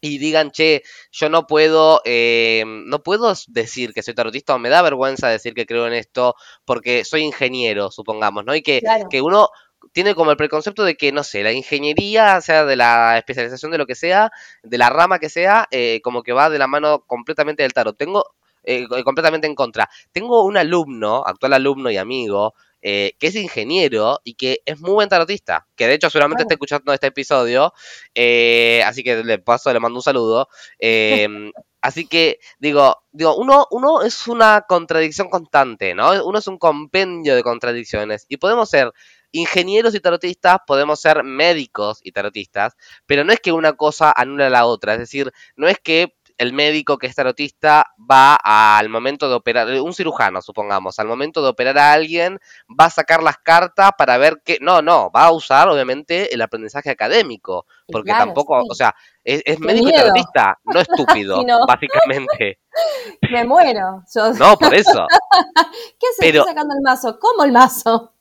y 0.00 0.18
digan, 0.18 0.50
che, 0.50 0.82
yo 1.10 1.28
no 1.28 1.46
puedo, 1.46 2.00
eh, 2.04 2.64
no 2.66 3.02
puedo 3.02 3.32
decir 3.48 3.92
que 3.92 4.02
soy 4.02 4.14
tarotista 4.14 4.54
o 4.54 4.58
me 4.58 4.68
da 4.68 4.82
vergüenza 4.82 5.28
decir 5.28 5.54
que 5.54 5.66
creo 5.66 5.86
en 5.86 5.94
esto 5.94 6.34
porque 6.64 7.04
soy 7.04 7.22
ingeniero, 7.22 7.90
supongamos, 7.90 8.44
¿no? 8.44 8.54
Y 8.54 8.62
que, 8.62 8.82
que 9.10 9.22
uno 9.22 9.48
tiene 9.92 10.14
como 10.14 10.30
el 10.30 10.36
preconcepto 10.36 10.84
de 10.84 10.96
que, 10.96 11.12
no 11.12 11.24
sé, 11.24 11.42
la 11.42 11.52
ingeniería, 11.52 12.40
sea 12.40 12.64
de 12.64 12.76
la 12.76 13.18
especialización 13.18 13.72
de 13.72 13.78
lo 13.78 13.86
que 13.86 13.94
sea, 13.94 14.30
de 14.62 14.78
la 14.78 14.90
rama 14.90 15.18
que 15.18 15.28
sea, 15.28 15.66
eh, 15.70 16.00
como 16.02 16.22
que 16.22 16.32
va 16.32 16.50
de 16.50 16.58
la 16.58 16.66
mano 16.66 17.00
completamente 17.06 17.62
del 17.62 17.72
tarot. 17.72 17.96
Tengo 17.96 18.24
eh, 18.64 18.86
completamente 19.04 19.46
en 19.46 19.54
contra. 19.54 19.88
Tengo 20.12 20.44
un 20.44 20.56
alumno, 20.56 21.22
actual 21.24 21.54
alumno 21.54 21.90
y 21.90 21.96
amigo, 21.96 22.54
eh, 22.82 23.12
que 23.18 23.28
es 23.28 23.34
ingeniero 23.34 24.20
y 24.24 24.34
que 24.34 24.62
es 24.64 24.80
muy 24.80 24.92
buen 24.92 25.08
tarotista, 25.08 25.66
que 25.76 25.86
de 25.86 25.94
hecho 25.94 26.10
seguramente 26.10 26.42
está 26.42 26.54
escuchando 26.54 26.92
este 26.92 27.08
episodio, 27.08 27.72
eh, 28.14 28.82
así 28.86 29.02
que 29.02 29.24
le 29.24 29.38
paso, 29.38 29.72
le 29.72 29.80
mando 29.80 29.98
un 29.98 30.02
saludo. 30.02 30.48
Em, 30.78 31.52
así 31.80 32.06
que 32.06 32.38
digo, 32.58 32.96
digo, 33.12 33.36
uno, 33.36 33.66
uno 33.70 34.02
es 34.02 34.26
una 34.28 34.62
contradicción 34.68 35.28
constante, 35.30 35.94
¿no? 35.94 36.24
Uno 36.24 36.38
es 36.38 36.46
un 36.46 36.58
compendio 36.58 37.34
de 37.34 37.42
contradicciones 37.42 38.26
y 38.28 38.36
podemos 38.36 38.70
ser 38.70 38.92
ingenieros 39.32 39.94
y 39.94 40.00
tarotistas, 40.00 40.58
podemos 40.66 41.00
ser 41.00 41.22
médicos 41.22 42.00
y 42.02 42.12
tarotistas, 42.12 42.76
pero 43.06 43.24
no 43.24 43.32
es 43.32 43.40
que 43.40 43.52
una 43.52 43.74
cosa 43.74 44.12
anula 44.16 44.46
a 44.46 44.50
la 44.50 44.66
otra, 44.66 44.94
es 44.94 45.00
decir, 45.00 45.32
no 45.56 45.68
es 45.68 45.78
que 45.78 46.14
el 46.38 46.52
médico 46.52 46.98
que 46.98 47.08
es 47.08 47.14
tarotista 47.14 47.92
va 47.98 48.36
al 48.36 48.88
momento 48.88 49.28
de 49.28 49.34
operar, 49.34 49.68
un 49.80 49.92
cirujano, 49.92 50.40
supongamos, 50.40 50.98
al 50.98 51.08
momento 51.08 51.42
de 51.42 51.48
operar 51.48 51.76
a 51.78 51.92
alguien, 51.92 52.38
va 52.68 52.86
a 52.86 52.90
sacar 52.90 53.22
las 53.22 53.38
cartas 53.38 53.90
para 53.98 54.16
ver 54.18 54.40
qué. 54.44 54.58
No, 54.60 54.80
no, 54.80 55.10
va 55.10 55.24
a 55.24 55.32
usar, 55.32 55.68
obviamente, 55.68 56.32
el 56.32 56.40
aprendizaje 56.40 56.90
académico. 56.90 57.66
Porque 57.90 58.12
tampoco, 58.12 58.62
o 58.68 58.74
sea, 58.74 58.94
es, 59.24 59.58
médico 59.58 59.88
y 59.88 59.92
tarotista, 59.92 60.58
no 60.64 60.80
estúpido, 60.80 61.42
básicamente. 61.66 62.60
Me 63.32 63.44
muero. 63.44 64.04
No, 64.38 64.56
por 64.56 64.74
eso. 64.74 65.06
¿Qué 65.98 66.06
haces 66.06 66.18
Pero... 66.20 66.44
sacando 66.44 66.74
el 66.74 66.82
mazo? 66.82 67.18
¿Cómo 67.18 67.44
el 67.44 67.52
mazo? 67.52 68.14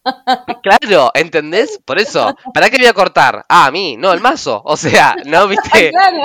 claro, 0.64 1.12
¿entendés? 1.14 1.80
Por 1.86 2.00
eso. 2.00 2.34
¿Para 2.54 2.70
qué 2.70 2.78
voy 2.78 2.88
a 2.88 2.94
cortar? 2.94 3.46
Ah, 3.50 3.66
a 3.68 3.72
mí, 3.72 3.98
no, 3.98 4.14
el 4.14 4.22
mazo. 4.22 4.62
O 4.66 4.78
sea, 4.78 5.16
¿no 5.26 5.48
viste? 5.48 5.92
claro. 5.92 6.24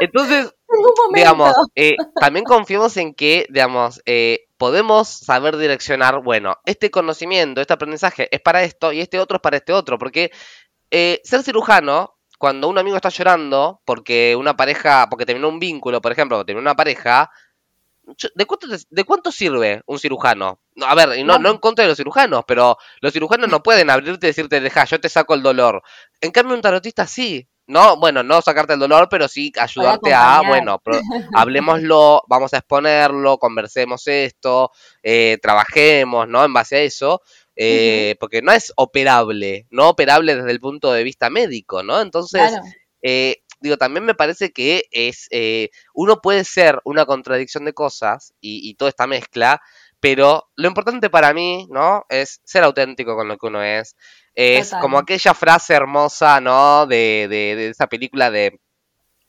Entonces, 0.00 0.52
digamos, 1.14 1.54
eh, 1.74 1.96
también 2.20 2.44
confiamos 2.44 2.96
en 2.96 3.14
que, 3.14 3.46
digamos, 3.48 4.00
eh, 4.06 4.46
podemos 4.56 5.08
saber 5.08 5.56
direccionar, 5.56 6.22
bueno, 6.22 6.56
este 6.64 6.90
conocimiento, 6.90 7.60
este 7.60 7.74
aprendizaje 7.74 8.28
es 8.34 8.40
para 8.40 8.62
esto 8.62 8.92
y 8.92 9.00
este 9.00 9.18
otro 9.18 9.36
es 9.36 9.42
para 9.42 9.56
este 9.56 9.72
otro, 9.72 9.98
porque 9.98 10.30
eh, 10.90 11.20
ser 11.24 11.42
cirujano, 11.42 12.14
cuando 12.38 12.68
un 12.68 12.78
amigo 12.78 12.96
está 12.96 13.08
llorando 13.08 13.80
porque 13.84 14.36
una 14.36 14.56
pareja, 14.56 15.08
porque 15.08 15.26
terminó 15.26 15.48
un 15.48 15.58
vínculo, 15.58 16.00
por 16.00 16.12
ejemplo, 16.12 16.44
terminó 16.44 16.62
una 16.62 16.76
pareja, 16.76 17.30
¿de 18.34 18.46
cuánto, 18.46 18.66
¿de 18.88 19.04
cuánto 19.04 19.32
sirve 19.32 19.82
un 19.86 19.98
cirujano? 19.98 20.60
No, 20.74 20.86
a 20.86 20.94
ver, 20.94 21.24
no, 21.24 21.38
no 21.38 21.50
en 21.50 21.58
contra 21.58 21.84
de 21.84 21.88
los 21.88 21.96
cirujanos, 21.96 22.44
pero 22.46 22.76
los 23.00 23.12
cirujanos 23.12 23.48
no 23.48 23.62
pueden 23.62 23.90
abrirte 23.90 24.26
y 24.26 24.30
decirte, 24.30 24.60
deja, 24.60 24.84
yo 24.84 25.00
te 25.00 25.08
saco 25.08 25.34
el 25.34 25.42
dolor. 25.42 25.82
En 26.20 26.32
cambio, 26.32 26.54
un 26.54 26.62
tarotista 26.62 27.06
sí. 27.06 27.48
No, 27.66 27.96
bueno, 27.98 28.22
no 28.22 28.42
sacarte 28.42 28.74
el 28.74 28.78
dolor, 28.78 29.08
pero 29.10 29.26
sí 29.26 29.50
ayudarte 29.58 30.12
a, 30.12 30.42
bueno, 30.46 30.82
hablemoslo, 31.34 32.22
vamos 32.28 32.52
a 32.52 32.58
exponerlo, 32.58 33.38
conversemos 33.38 34.06
esto, 34.06 34.70
eh, 35.02 35.38
trabajemos, 35.40 36.28
¿no? 36.28 36.44
En 36.44 36.52
base 36.52 36.76
a 36.76 36.80
eso, 36.80 37.22
eh, 37.56 38.16
porque 38.20 38.42
no 38.42 38.52
es 38.52 38.72
operable, 38.76 39.66
no 39.70 39.88
operable 39.88 40.36
desde 40.36 40.50
el 40.50 40.60
punto 40.60 40.92
de 40.92 41.04
vista 41.04 41.30
médico, 41.30 41.82
¿no? 41.82 42.00
Entonces, 42.00 42.52
eh, 43.00 43.42
digo, 43.60 43.76
también 43.78 44.04
me 44.04 44.14
parece 44.14 44.52
que 44.52 44.84
es, 44.90 45.26
eh, 45.30 45.70
uno 45.94 46.20
puede 46.20 46.44
ser 46.44 46.80
una 46.84 47.06
contradicción 47.06 47.64
de 47.64 47.72
cosas 47.72 48.34
y, 48.40 48.74
toda 48.74 48.90
esta 48.90 49.06
mezcla, 49.06 49.60
pero 50.04 50.50
lo 50.56 50.68
importante 50.68 51.08
para 51.08 51.32
mí, 51.32 51.66
¿no? 51.70 52.04
Es 52.10 52.42
ser 52.44 52.62
auténtico 52.62 53.16
con 53.16 53.26
lo 53.26 53.38
que 53.38 53.46
uno 53.46 53.62
es. 53.62 53.96
Es 54.34 54.74
como 54.78 54.98
aquella 54.98 55.32
frase 55.32 55.72
hermosa, 55.72 56.42
¿no? 56.42 56.84
De, 56.84 57.26
de, 57.30 57.56
de 57.56 57.68
esa 57.68 57.86
película 57.86 58.30
de, 58.30 58.60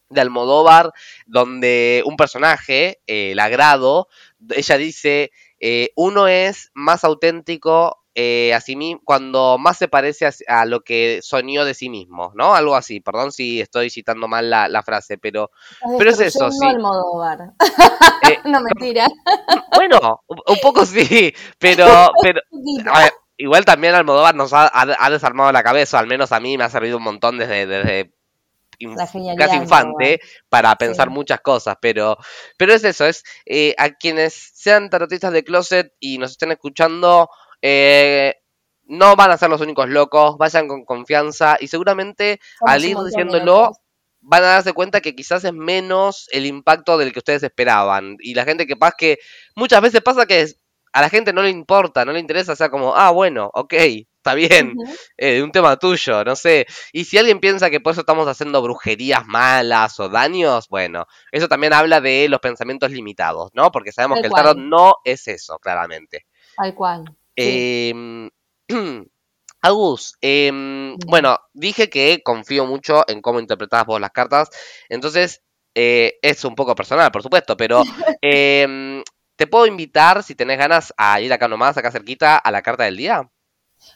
de 0.10 0.20
Almodóvar, 0.20 0.92
donde 1.28 2.04
un 2.06 2.18
personaje, 2.18 3.00
eh, 3.08 3.32
el 3.32 3.40
agrado, 3.40 4.10
ella 4.50 4.76
dice, 4.76 5.32
eh, 5.62 5.92
uno 5.96 6.28
es 6.28 6.72
más 6.74 7.06
auténtico 7.06 8.05
eh, 8.18 8.54
a 8.54 8.62
sí 8.62 8.78
mismo, 8.78 9.02
cuando 9.04 9.58
más 9.58 9.78
se 9.78 9.90
parece 9.90 10.30
a, 10.48 10.66
lo 10.66 10.86
que 10.86 11.20
soñó 11.22 11.66
de 11.66 11.74
sí 11.74 11.90
mismo, 11.90 12.32
¿no? 12.34 12.56
Algo 12.56 12.78
así, 12.78 13.02
perdón 13.02 13.34
si 13.34 13.60
estoy 13.60 13.90
citando 13.90 14.30
mal 14.30 14.50
la, 14.50 14.84
frase, 14.84 15.18
pero, 15.18 15.52
pero 15.98 16.12
es 16.12 16.22
eso, 16.22 16.50
sí. 16.50 16.66
Eh, 16.66 18.40
no, 18.46 18.62
mentira. 18.62 19.08
Bueno, 19.76 20.24
un, 20.28 20.58
poco 20.62 20.86
sí, 20.86 21.34
pero, 21.60 21.86
pero 22.22 22.40
igual 23.36 23.66
también 23.66 23.94
Almodóvar 23.94 24.34
nos 24.34 24.52
ha, 24.54 24.70
desarmado 25.10 25.52
la 25.52 25.64
cabeza, 25.64 26.00
al 26.00 26.08
menos 26.08 26.32
a 26.32 26.40
mí 26.40 26.58
me 26.58 26.64
ha 26.64 26.70
servido 26.70 26.96
un 26.96 27.04
montón 27.04 27.38
desde, 27.38 27.68
desde 27.68 28.14
casi 29.38 29.56
infante 29.58 30.22
para 30.48 30.74
pensar 30.76 31.10
muchas 31.10 31.42
cosas, 31.42 31.76
pero, 31.82 32.18
pero 32.58 32.74
es 32.74 32.86
eso, 32.86 33.06
es 33.06 33.24
eh, 33.46 33.76
a 33.78 33.90
quienes 33.90 34.34
sean 34.54 34.90
tarotistas 34.90 35.34
de 35.34 35.44
closet 35.44 35.94
y 36.00 36.18
nos 36.18 36.32
estén 36.32 36.52
escuchando, 36.52 37.30
eh, 37.62 38.36
no 38.88 39.16
van 39.16 39.32
a 39.32 39.38
ser 39.38 39.50
los 39.50 39.62
únicos 39.62 39.90
locos, 39.90 40.38
vayan 40.38 40.68
con 40.68 40.86
confianza 40.86 41.58
y 41.60 41.68
seguramente 41.68 42.40
al 42.62 42.84
ir 42.84 42.98
diciéndolo 42.98 43.72
van 44.22 44.44
a 44.44 44.48
darse 44.48 44.74
cuenta 44.74 45.02
que 45.02 45.16
quizás 45.16 45.44
es 45.44 45.54
menos 45.54 46.28
el 46.32 46.46
impacto 46.46 46.98
del 46.98 47.14
que 47.14 47.20
ustedes 47.20 47.44
esperaban. 47.44 48.18
Y 48.20 48.34
la 48.34 48.44
gente 48.44 48.66
que 48.66 48.76
pasa 48.76 48.96
que 48.98 49.20
muchas 49.56 49.82
veces 49.82 50.02
pasa 50.02 50.26
que 50.26 50.48
a 50.94 51.02
la 51.02 51.10
gente 51.10 51.32
no 51.34 51.44
le 51.44 51.50
importa, 51.50 52.06
no 52.06 52.12
le 52.12 52.20
interesa, 52.20 52.54
o 52.54 52.56
sea, 52.56 52.70
como, 52.70 52.96
ah, 52.96 53.12
bueno, 53.12 53.52
ok, 53.54 53.74
está 53.74 54.34
bien, 54.34 54.74
eh, 55.18 55.44
un 55.44 55.52
tema 55.52 55.78
tuyo, 55.78 56.24
no 56.24 56.36
sé. 56.36 56.66
Y 56.92 57.06
si 57.06 57.18
alguien 57.18 57.40
piensa 57.40 57.70
que 57.70 57.80
por 57.80 57.92
eso 57.92 58.02
estamos 58.02 58.28
haciendo 58.28 58.62
brujerías 58.62 59.28
malas 59.28 60.00
o 60.00 60.10
daños, 60.10 60.68
bueno, 60.70 61.06
eso 61.32 61.48
también 61.48 61.74
habla 61.74 62.02
de 62.02 62.28
los 62.30 62.40
pensamientos 62.40 62.92
limitados, 62.92 63.52
¿no? 63.54 63.72
Porque 63.72 63.92
sabemos 63.92 64.22
que 64.22 64.28
el 64.28 64.34
tarot 64.34 64.58
no 64.58 64.96
es 65.04 65.28
eso, 65.28 65.60
claramente. 65.60 66.26
Tal 66.58 66.74
cual. 66.74 67.06
Eh, 67.36 68.30
Agus, 69.62 70.16
em, 70.22 70.96
bueno, 71.08 71.40
dije 71.54 71.90
que 71.90 72.22
confío 72.24 72.68
mucho 72.68 73.04
en 73.08 73.22
cómo 73.22 73.40
interpretabas 73.40 73.88
vos 73.88 74.00
las 74.00 74.12
cartas, 74.12 74.50
entonces 74.90 75.42
eh, 75.74 76.20
es 76.22 76.46
un 76.46 76.54
poco 76.54 76.76
personal, 76.76 77.12
por 77.12 77.24
supuesto, 77.24 77.58
pero 77.58 77.82
em, 78.22 79.04
¿te 79.36 79.48
puedo 79.48 79.66
invitar, 79.66 80.22
si 80.22 80.36
tenés 80.36 80.60
ganas, 80.60 80.94
a 80.98 81.20
ir 81.20 81.34
acá 81.34 81.48
nomás, 81.48 81.78
acá 81.78 81.90
cerquita, 81.90 82.38
a 82.38 82.52
la 82.52 82.62
carta 82.62 82.84
del 82.84 82.98
día? 82.98 83.28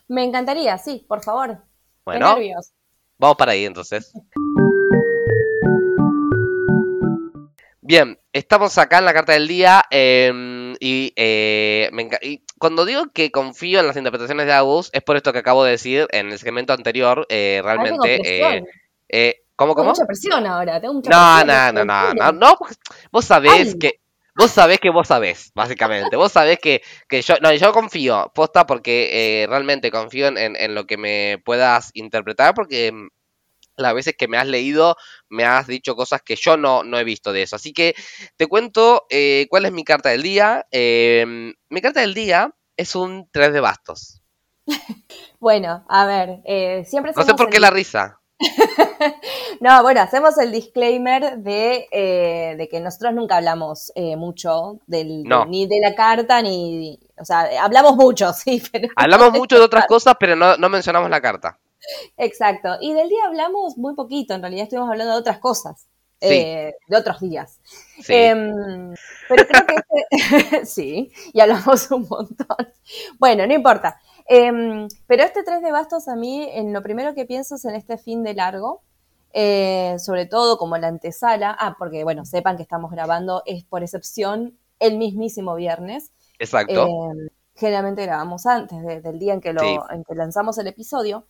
Me 0.08 0.23
encantaría, 0.23 0.75
sí, 0.80 1.06
por 1.08 1.21
favor. 1.21 1.62
Bueno, 2.04 2.36
vamos 3.19 3.38
para 3.38 3.52
ahí 3.52 3.65
entonces. 3.65 4.12
Bien, 7.82 8.19
estamos 8.34 8.78
acá 8.78 8.99
en 8.99 9.06
la 9.06 9.13
carta 9.13 9.34
del 9.34 9.47
día 9.47 9.84
em, 9.89 10.68
y, 10.79 11.13
eh, 11.15 11.89
y, 12.21 12.43
cuando 12.57 12.85
digo 12.85 13.11
que 13.13 13.31
confío 13.31 13.79
en 13.79 13.87
las 13.87 13.97
interpretaciones 13.97 14.45
de 14.45 14.53
Agus 14.53 14.89
es 14.93 15.03
por 15.03 15.17
esto 15.17 15.33
que 15.33 15.39
acabo 15.39 15.63
de 15.63 15.71
decir 15.71 16.07
en 16.11 16.31
el 16.31 16.39
segmento 16.39 16.73
anterior. 16.73 17.25
Eh, 17.29 17.61
realmente. 17.63 18.19
Eh, 18.23 18.63
eh, 19.09 19.35
¿Cómo, 19.55 19.75
cómo? 19.75 19.91
Tengo 19.91 19.95
mucha 19.95 20.05
presión 20.05 20.45
ahora, 20.45 20.79
tengo 20.79 20.93
mucha 20.93 21.09
no, 21.09 21.43
No, 21.43 21.71
no, 21.73 21.83
no, 21.85 22.13
no, 22.13 22.31
no, 22.31 22.57
vos 23.11 23.25
sabés 23.25 23.75
que. 23.75 23.99
Vos 24.35 24.51
sabés 24.51 24.79
que 24.79 24.89
vos 24.89 25.05
sabés, 25.05 25.51
básicamente. 25.53 26.15
Vos 26.15 26.31
sabés 26.31 26.59
que, 26.59 26.81
que 27.09 27.21
yo. 27.21 27.35
No, 27.41 27.53
yo 27.53 27.73
confío, 27.73 28.31
posta, 28.33 28.65
porque 28.65 29.41
eh, 29.43 29.47
realmente 29.47 29.91
confío 29.91 30.27
en, 30.27 30.55
en, 30.55 30.75
lo 30.75 30.87
que 30.87 30.95
me 30.95 31.41
puedas 31.43 31.91
interpretar, 31.93 32.53
porque 32.53 32.89
mm, 32.89 33.07
las 33.79 33.93
veces 33.93 34.15
que 34.17 34.27
me 34.27 34.37
has 34.37 34.47
leído 34.47 34.95
me 35.29 35.45
has 35.45 35.67
dicho 35.67 35.95
cosas 35.95 36.21
que 36.21 36.35
yo 36.35 36.57
no, 36.57 36.83
no 36.83 36.97
he 36.97 37.03
visto 37.03 37.31
de 37.31 37.43
eso. 37.43 37.55
Así 37.55 37.73
que 37.73 37.95
te 38.37 38.47
cuento 38.47 39.05
eh, 39.09 39.47
cuál 39.49 39.65
es 39.65 39.71
mi 39.71 39.83
carta 39.83 40.09
del 40.09 40.23
día. 40.23 40.65
Em, 40.71 41.53
mi 41.69 41.81
carta 41.81 42.01
del 42.01 42.13
día 42.13 42.53
es 42.77 42.95
un 42.95 43.29
3 43.31 43.53
de 43.53 43.59
bastos. 43.59 44.21
bueno, 45.39 45.85
a 45.87 46.05
ver, 46.05 46.41
eh, 46.45 46.85
siempre... 46.85 47.13
No 47.15 47.23
sé 47.23 47.33
por 47.33 47.49
qué 47.49 47.59
la 47.59 47.69
risa. 47.69 48.19
no, 49.59 49.81
bueno, 49.83 49.99
hacemos 49.99 50.37
el 50.37 50.51
disclaimer 50.51 51.39
de, 51.39 51.87
eh, 51.91 52.55
de 52.57 52.69
que 52.69 52.79
nosotros 52.79 53.13
nunca 53.13 53.35
hablamos 53.35 53.91
mucho 54.17 54.79
del, 54.87 55.23
ni 55.47 55.67
de 55.67 55.79
la 55.81 55.93
carta, 55.93 56.41
ni... 56.41 56.99
O 57.17 57.25
sea, 57.25 57.49
hablamos 57.61 57.95
mucho, 57.95 58.31
sí, 58.33 58.61
pero... 58.71 58.87
Hablamos 58.95 59.33
mucho 59.33 59.57
de 59.57 59.65
otras 59.65 59.87
cosas, 59.87 60.15
pero 60.19 60.35
no, 60.35 60.55
no 60.57 60.69
mencionamos 60.69 61.09
la 61.09 61.21
carta. 61.21 61.59
Exacto. 62.17 62.77
Y 62.81 62.93
del 62.93 63.09
día 63.09 63.25
hablamos 63.25 63.77
muy 63.77 63.95
poquito, 63.95 64.33
en 64.33 64.41
realidad 64.41 64.63
estuvimos 64.63 64.89
hablando 64.89 65.13
de 65.13 65.19
otras 65.19 65.39
cosas. 65.39 65.87
Eh, 66.21 66.73
de 66.87 66.97
otros 66.97 67.21
días. 67.21 67.59
Em, 68.09 68.93
pero 69.29 69.47
creo 69.47 69.65
que 69.65 69.75
este, 70.11 70.65
sí, 70.65 71.11
y 71.31 71.39
hablamos 71.39 71.89
un 71.91 72.07
montón. 72.09 72.73
Bueno, 73.17 73.47
no 73.47 73.53
importa. 73.53 73.99
Em, 74.27 74.87
pero 75.07 75.23
este 75.23 75.43
3 75.43 75.61
de 75.61 75.71
bastos 75.71 76.07
a 76.07 76.15
mí, 76.15 76.47
en 76.51 76.73
lo 76.73 76.81
primero 76.81 77.13
que 77.15 77.25
pienso 77.25 77.55
es 77.55 77.65
en 77.65 77.75
este 77.75 77.97
fin 77.97 78.23
de 78.23 78.33
largo, 78.33 78.81
eh, 79.31 79.95
sobre 79.97 80.25
todo 80.25 80.57
como 80.57 80.77
la 80.77 80.87
antesala. 80.87 81.55
Ah, 81.57 81.75
porque 81.79 82.03
bueno, 82.03 82.25
sepan 82.25 82.57
que 82.57 82.63
estamos 82.63 82.91
grabando, 82.91 83.43
es 83.45 83.63
por 83.63 83.81
excepción, 83.81 84.57
el 84.79 84.97
mismísimo 84.97 85.55
viernes. 85.55 86.11
Exacto. 86.37 86.85
Em, 86.85 87.29
generalmente 87.55 88.05
grabamos 88.05 88.45
antes 88.45 89.03
del 89.03 89.19
día 89.19 89.33
en 89.33 89.41
que, 89.41 89.53
lo, 89.53 89.61
en 89.89 90.03
que 90.03 90.15
lanzamos 90.15 90.57
el 90.57 90.67
episodio. 90.67 91.25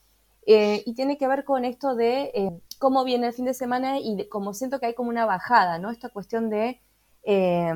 Eh, 0.51 0.81
y 0.87 0.95
tiene 0.95 1.19
que 1.19 1.27
ver 1.27 1.43
con 1.43 1.63
esto 1.63 1.93
de 1.93 2.31
eh, 2.33 2.59
cómo 2.79 3.03
viene 3.03 3.27
el 3.27 3.33
fin 3.33 3.45
de 3.45 3.53
semana 3.53 3.99
y 3.99 4.27
como 4.29 4.55
siento 4.55 4.79
que 4.79 4.87
hay 4.87 4.95
como 4.95 5.11
una 5.11 5.27
bajada, 5.27 5.77
¿no? 5.77 5.91
Esta 5.91 6.09
cuestión 6.09 6.49
de 6.49 6.81
eh, 7.21 7.71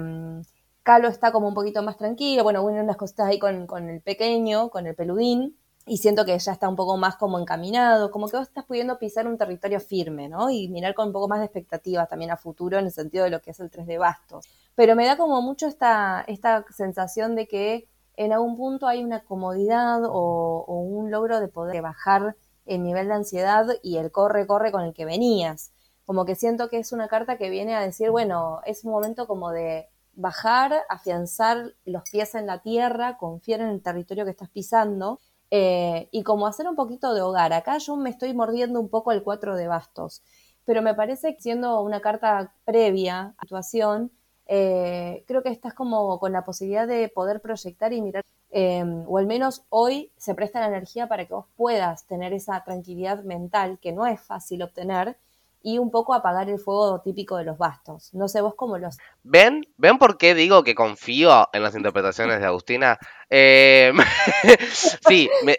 Calo 0.81 1.07
está 1.07 1.31
como 1.31 1.47
un 1.47 1.53
poquito 1.53 1.83
más 1.83 1.97
tranquilo, 1.97 2.41
bueno, 2.41 2.63
bueno, 2.63 2.81
unas 2.81 2.97
cositas 2.97 3.27
ahí 3.27 3.37
con, 3.37 3.67
con, 3.67 3.89
el 3.89 4.01
pequeño, 4.01 4.71
con 4.71 4.87
el 4.87 4.95
peludín, 4.95 5.55
y 5.85 5.97
siento 5.97 6.25
que 6.25 6.39
ya 6.39 6.51
está 6.51 6.67
un 6.67 6.75
poco 6.75 6.97
más 6.97 7.15
como 7.15 7.37
encaminado, 7.37 8.09
como 8.09 8.27
que 8.27 8.37
vos 8.37 8.47
estás 8.47 8.65
pudiendo 8.65 8.97
pisar 8.97 9.27
un 9.27 9.37
territorio 9.37 9.79
firme, 9.79 10.27
¿no? 10.27 10.49
Y 10.49 10.67
mirar 10.69 10.95
con 10.95 11.09
un 11.09 11.13
poco 11.13 11.27
más 11.27 11.41
de 11.41 11.45
expectativas 11.45 12.09
también 12.09 12.31
a 12.31 12.37
futuro 12.37 12.79
en 12.79 12.85
el 12.85 12.91
sentido 12.91 13.23
de 13.25 13.29
lo 13.29 13.39
que 13.39 13.51
es 13.51 13.59
el 13.59 13.69
3 13.69 13.85
de 13.85 13.99
bastos. 13.99 14.47
Pero 14.73 14.95
me 14.95 15.05
da 15.05 15.15
como 15.15 15.43
mucho 15.43 15.67
esta, 15.67 16.23
esta 16.25 16.65
sensación 16.75 17.35
de 17.35 17.47
que 17.47 17.87
en 18.15 18.33
algún 18.33 18.57
punto 18.57 18.87
hay 18.87 19.03
una 19.03 19.23
comodidad 19.23 20.03
o, 20.05 20.65
o 20.67 20.79
un 20.79 21.11
logro 21.11 21.39
de 21.39 21.49
poder 21.49 21.79
bajar 21.83 22.35
el 22.65 22.83
nivel 22.83 23.07
de 23.07 23.13
ansiedad 23.13 23.67
y 23.81 23.97
el 23.97 24.11
corre, 24.11 24.47
corre 24.47 24.71
con 24.71 24.83
el 24.83 24.93
que 24.93 25.05
venías. 25.05 25.71
Como 26.05 26.25
que 26.25 26.35
siento 26.35 26.69
que 26.69 26.79
es 26.79 26.91
una 26.91 27.07
carta 27.07 27.37
que 27.37 27.49
viene 27.49 27.75
a 27.75 27.81
decir, 27.81 28.11
bueno, 28.11 28.61
es 28.65 28.83
un 28.83 28.91
momento 28.91 29.27
como 29.27 29.51
de 29.51 29.87
bajar, 30.15 30.83
afianzar 30.89 31.73
los 31.85 32.03
pies 32.09 32.35
en 32.35 32.45
la 32.45 32.61
tierra, 32.61 33.17
confiar 33.17 33.61
en 33.61 33.69
el 33.69 33.81
territorio 33.81 34.25
que 34.25 34.31
estás 34.31 34.49
pisando 34.49 35.19
eh, 35.49 36.09
y 36.11 36.23
como 36.23 36.47
hacer 36.47 36.67
un 36.67 36.75
poquito 36.75 37.13
de 37.13 37.21
hogar. 37.21 37.53
Acá 37.53 37.77
yo 37.77 37.95
me 37.95 38.09
estoy 38.09 38.33
mordiendo 38.33 38.79
un 38.79 38.89
poco 38.89 39.11
el 39.11 39.23
cuatro 39.23 39.55
de 39.55 39.67
bastos, 39.67 40.23
pero 40.65 40.81
me 40.81 40.93
parece 40.93 41.35
que 41.35 41.41
siendo 41.41 41.81
una 41.81 42.01
carta 42.01 42.53
previa 42.65 43.19
a 43.19 43.25
la 43.25 43.41
situación, 43.41 44.11
eh, 44.47 45.23
creo 45.27 45.43
que 45.43 45.49
estás 45.49 45.73
como 45.73 46.19
con 46.19 46.31
la 46.31 46.43
posibilidad 46.45 46.87
de 46.87 47.09
poder 47.09 47.41
proyectar 47.41 47.93
y 47.93 48.01
mirar 48.01 48.23
Em, 48.55 49.03
o 49.07 49.17
al 49.17 49.25
menos 49.25 49.63
hoy 49.69 50.11
se 50.15 50.35
presta 50.35 50.59
la 50.59 50.67
energía 50.67 51.07
para 51.07 51.25
que 51.25 51.33
vos 51.33 51.47
puedas 51.57 52.05
tener 52.05 52.33
esa 52.33 52.63
tranquilidad 52.63 53.23
mental 53.23 53.79
que 53.81 53.91
no 53.91 54.05
es 54.05 54.21
fácil 54.21 54.61
obtener 54.61 55.17
y 55.63 55.79
un 55.79 55.89
poco 55.89 56.13
apagar 56.13 56.51
el 56.51 56.59
fuego 56.59 57.01
típico 57.01 57.35
de 57.37 57.45
los 57.45 57.57
bastos. 57.57 58.13
No 58.13 58.27
sé 58.27 58.41
vos 58.41 58.53
cómo 58.53 58.77
los... 58.77 58.99
¿Ven? 59.23 59.65
¿Ven 59.77 59.97
por 59.97 60.19
qué 60.19 60.35
digo 60.35 60.63
que 60.63 60.75
confío 60.75 61.49
en 61.51 61.63
las 61.63 61.73
interpretaciones 61.73 62.39
de 62.39 62.45
Agustina? 62.45 62.99
Em, 63.27 63.97
sí, 65.07 65.27
me, 65.43 65.57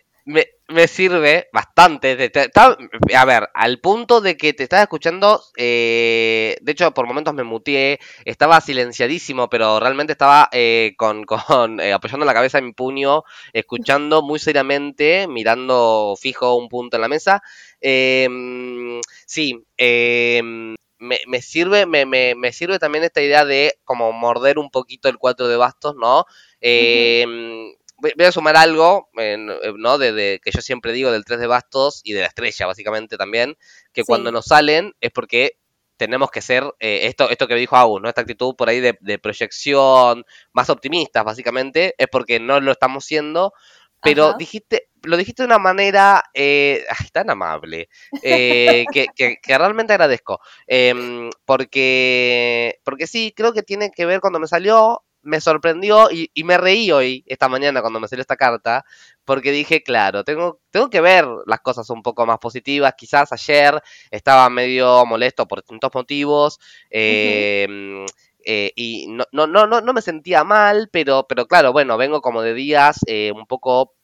me 0.68 0.88
sirve 0.88 1.48
bastante. 1.52 2.32
a 3.14 3.24
ver, 3.24 3.48
al 3.54 3.80
punto 3.80 4.20
de 4.20 4.36
que 4.36 4.52
te 4.54 4.62
estaba 4.62 4.82
escuchando, 4.82 5.42
eh, 5.56 6.56
de 6.60 6.72
hecho 6.72 6.92
por 6.92 7.06
momentos 7.06 7.34
me 7.34 7.42
muteé, 7.44 8.00
estaba 8.24 8.60
silenciadísimo, 8.60 9.48
pero 9.50 9.78
realmente 9.80 10.12
estaba 10.12 10.48
eh, 10.52 10.94
con, 10.96 11.24
con 11.24 11.80
eh, 11.80 11.92
apoyando 11.92 12.24
la 12.24 12.34
cabeza 12.34 12.58
en 12.58 12.66
mi 12.66 12.72
puño, 12.72 13.24
escuchando 13.52 14.22
muy 14.22 14.38
seriamente, 14.38 15.26
mirando 15.28 16.14
fijo 16.18 16.56
un 16.56 16.68
punto 16.68 16.96
en 16.96 17.02
la 17.02 17.08
mesa. 17.08 17.42
Em, 17.80 19.00
sí, 19.26 19.62
em, 19.76 20.74
me, 20.98 21.18
me, 21.26 21.42
sirve, 21.42 21.84
me, 21.86 22.06
me, 22.06 22.34
me, 22.34 22.52
sirve 22.52 22.78
también 22.78 23.04
esta 23.04 23.20
idea 23.20 23.44
de 23.44 23.74
como 23.84 24.12
morder 24.12 24.58
un 24.58 24.70
poquito 24.70 25.08
el 25.10 25.18
cuatro 25.18 25.48
de 25.48 25.56
bastos, 25.56 25.94
¿no? 25.96 26.24
Voy 28.16 28.26
a 28.26 28.32
sumar 28.32 28.56
algo, 28.56 29.08
eh, 29.18 29.36
¿no? 29.38 29.98
De, 29.98 30.40
que 30.42 30.50
yo 30.50 30.60
siempre 30.60 30.92
digo 30.92 31.10
del 31.10 31.24
3 31.24 31.40
de 31.40 31.46
bastos 31.46 32.00
y 32.04 32.12
de 32.12 32.20
la 32.20 32.26
estrella, 32.26 32.66
básicamente 32.66 33.16
también, 33.16 33.56
que 33.92 34.04
cuando 34.04 34.30
nos 34.32 34.46
salen 34.46 34.92
es 35.00 35.10
porque 35.10 35.58
tenemos 35.96 36.30
que 36.30 36.42
ser, 36.42 36.64
eh, 36.80 37.00
esto, 37.04 37.30
esto 37.30 37.46
que 37.46 37.54
dijo 37.54 37.76
Agus, 37.76 38.02
¿no? 38.02 38.08
Esta 38.08 38.22
actitud 38.22 38.56
por 38.56 38.68
ahí 38.68 38.80
de, 38.80 39.18
proyección, 39.18 40.24
más 40.52 40.70
optimistas, 40.70 41.24
básicamente, 41.24 41.94
es 41.98 42.08
porque 42.10 42.40
no 42.40 42.60
lo 42.60 42.72
estamos 42.72 43.04
siendo, 43.04 43.52
pero 44.02 44.34
dijiste, 44.34 44.88
lo 45.02 45.16
dijiste 45.16 45.44
de 45.44 45.46
una 45.46 45.58
manera 45.58 46.24
eh, 46.34 46.84
tan 47.12 47.30
amable, 47.30 47.88
que, 48.20 48.84
que, 48.92 49.36
que, 49.40 49.58
realmente 49.58 49.94
agradezco. 49.94 50.40
Em, 50.66 51.30
porque, 51.46 52.80
porque 52.84 53.06
sí, 53.06 53.32
creo 53.34 53.52
que 53.52 53.62
tiene 53.62 53.90
que 53.90 54.04
ver 54.04 54.20
cuando 54.20 54.40
me 54.40 54.48
salió, 54.48 55.03
me 55.24 55.40
sorprendió 55.40 56.08
y, 56.10 56.44
me 56.44 56.58
reí 56.58 56.92
hoy, 56.92 57.24
esta 57.26 57.48
mañana, 57.48 57.80
cuando 57.80 58.00
me 58.00 58.08
salió 58.08 58.20
esta 58.20 58.36
carta, 58.36 58.84
porque 59.24 59.50
dije, 59.52 59.82
claro, 59.82 60.24
tengo, 60.24 60.60
tengo 60.70 60.90
que 60.90 61.00
ver 61.00 61.26
las 61.46 61.60
cosas 61.60 61.88
un 61.90 62.02
poco 62.02 62.26
más 62.26 62.38
positivas. 62.38 62.94
Quizás 62.96 63.32
ayer 63.32 63.82
estaba 64.10 64.48
medio 64.50 65.04
molesto 65.06 65.48
por 65.48 65.60
distintos 65.60 65.90
motivos. 65.94 66.60
Em, 66.90 68.04
eh, 68.44 68.72
y 68.76 69.06
no, 69.08 69.24
no, 69.32 69.46
no, 69.46 69.66
no, 69.66 69.92
me 69.92 70.02
sentía 70.02 70.44
mal, 70.44 70.88
pero, 70.92 71.26
pero 71.26 71.46
claro, 71.46 71.72
bueno, 71.72 71.96
vengo 71.96 72.20
como 72.20 72.42
de 72.42 72.52
días 72.52 72.98
eh, 73.06 73.32
un 73.34 73.46
poco 73.46 73.94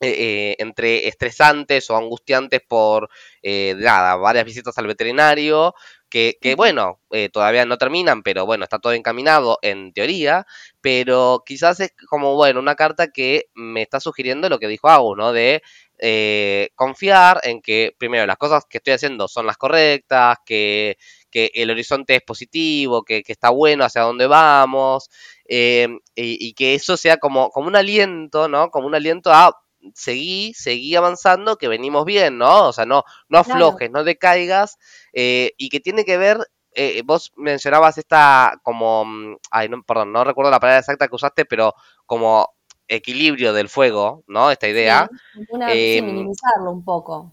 eh, 0.00 0.54
entre 0.58 1.08
estresantes 1.08 1.90
o 1.90 1.96
angustiantes 1.96 2.60
por 2.66 3.08
nada, 3.42 4.16
varias 4.16 4.44
visitas 4.44 4.76
al 4.78 4.86
veterinario 4.86 5.74
que, 6.08 6.54
bueno, 6.56 7.00
eh, 7.10 7.28
todavía 7.28 7.66
no 7.66 7.78
terminan, 7.78 8.22
pero 8.22 8.46
bueno, 8.46 8.64
está 8.64 8.78
todo 8.78 8.92
encaminado 8.92 9.58
en 9.62 9.92
teoría, 9.92 10.46
pero 10.80 11.42
quizás 11.44 11.80
es 11.80 11.92
como, 12.08 12.34
bueno, 12.34 12.60
una 12.60 12.74
carta 12.74 13.08
que 13.08 13.48
me 13.54 13.82
está 13.82 14.00
sugiriendo 14.00 14.48
lo 14.48 14.58
que 14.58 14.68
dijo 14.68 14.88
Agus, 14.88 15.16
¿no? 15.16 15.32
De 15.32 15.62
eh, 15.98 16.70
confiar 16.74 17.40
en 17.42 17.60
que, 17.60 17.94
primero, 17.98 18.26
las 18.26 18.36
cosas 18.36 18.64
que 18.68 18.78
estoy 18.78 18.94
haciendo 18.94 19.28
son 19.28 19.46
las 19.46 19.56
correctas, 19.56 20.38
que, 20.44 20.96
que 21.30 21.50
el 21.54 21.70
horizonte 21.70 22.16
es 22.16 22.22
positivo, 22.22 23.02
que, 23.02 23.22
que, 23.22 23.32
está 23.32 23.50
bueno 23.50 23.84
hacia 23.84 24.02
dónde 24.02 24.26
vamos, 24.26 25.10
eh, 25.48 25.88
y, 26.14 26.48
y, 26.48 26.54
que 26.54 26.74
eso 26.74 26.96
sea 26.96 27.16
como, 27.18 27.50
como 27.50 27.68
un 27.68 27.76
aliento, 27.76 28.48
¿no? 28.48 28.70
Como 28.70 28.86
un 28.86 28.94
aliento 28.94 29.32
a 29.32 29.52
seguí, 29.94 30.52
seguí 30.54 30.96
avanzando, 30.96 31.56
que 31.56 31.68
venimos 31.68 32.04
bien, 32.04 32.38
¿no? 32.38 32.68
O 32.68 32.72
sea, 32.72 32.86
no, 32.86 33.04
no 33.28 33.38
aflojes, 33.38 33.90
no 33.90 34.04
decaigas, 34.04 34.78
eh, 35.12 35.52
y 35.56 35.68
que 35.68 35.80
tiene 35.80 36.04
que 36.04 36.18
ver, 36.18 36.38
eh, 36.72 37.02
vos 37.04 37.32
mencionabas 37.36 37.98
esta 37.98 38.58
como, 38.62 39.04
mm, 39.04 39.36
ay, 39.50 39.68
no, 39.68 39.82
perdón, 39.82 40.12
no 40.12 40.24
recuerdo 40.24 40.50
la 40.50 40.60
palabra 40.60 40.80
exacta 40.80 41.08
que 41.08 41.14
usaste, 41.14 41.44
pero 41.44 41.74
como 42.04 42.54
equilibrio 42.88 43.52
del 43.52 43.68
fuego, 43.68 44.22
¿no? 44.26 44.50
Esta 44.50 44.68
idea. 44.68 45.08
Sí, 45.34 45.98
em, 45.98 46.06
minimizarlo 46.06 46.70
un 46.70 46.84
poco. 46.84 47.32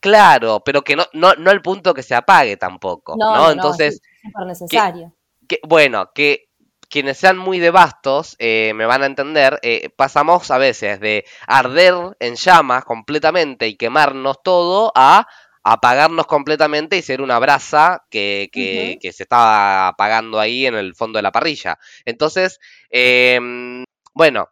Claro, 0.00 0.62
pero 0.64 0.82
que 0.82 0.96
no, 0.96 1.04
no, 1.12 1.34
no 1.34 1.50
el 1.50 1.62
punto 1.62 1.94
que 1.94 2.02
se 2.02 2.14
apague 2.14 2.56
tampoco, 2.56 3.14
¿no? 3.16 3.50
Entonces, 3.50 4.00
es 4.22 4.46
necesario. 4.46 5.12
que, 5.46 5.60
bueno, 5.62 6.10
que 6.12 6.48
quienes 6.92 7.16
sean 7.16 7.38
muy 7.38 7.58
de 7.58 7.70
bastos 7.70 8.36
eh, 8.38 8.72
me 8.74 8.84
van 8.84 9.02
a 9.02 9.06
entender, 9.06 9.58
eh, 9.62 9.88
pasamos 9.96 10.50
a 10.50 10.58
veces 10.58 11.00
de 11.00 11.24
arder 11.46 11.94
en 12.20 12.36
llamas 12.36 12.84
completamente 12.84 13.66
y 13.66 13.76
quemarnos 13.76 14.42
todo 14.42 14.92
a 14.94 15.26
apagarnos 15.62 16.26
completamente 16.26 16.98
y 16.98 17.02
ser 17.02 17.22
una 17.22 17.38
brasa 17.38 18.04
que, 18.10 18.50
que, 18.52 19.12
se 19.12 19.22
está 19.22 19.88
apagando 19.88 20.38
ahí 20.38 20.66
en 20.66 20.74
el 20.74 20.94
fondo 20.94 21.18
de 21.18 21.22
la 21.22 21.32
parrilla. 21.32 21.78
Entonces, 22.04 22.60
em, 22.90 23.84
bueno, 24.12 24.50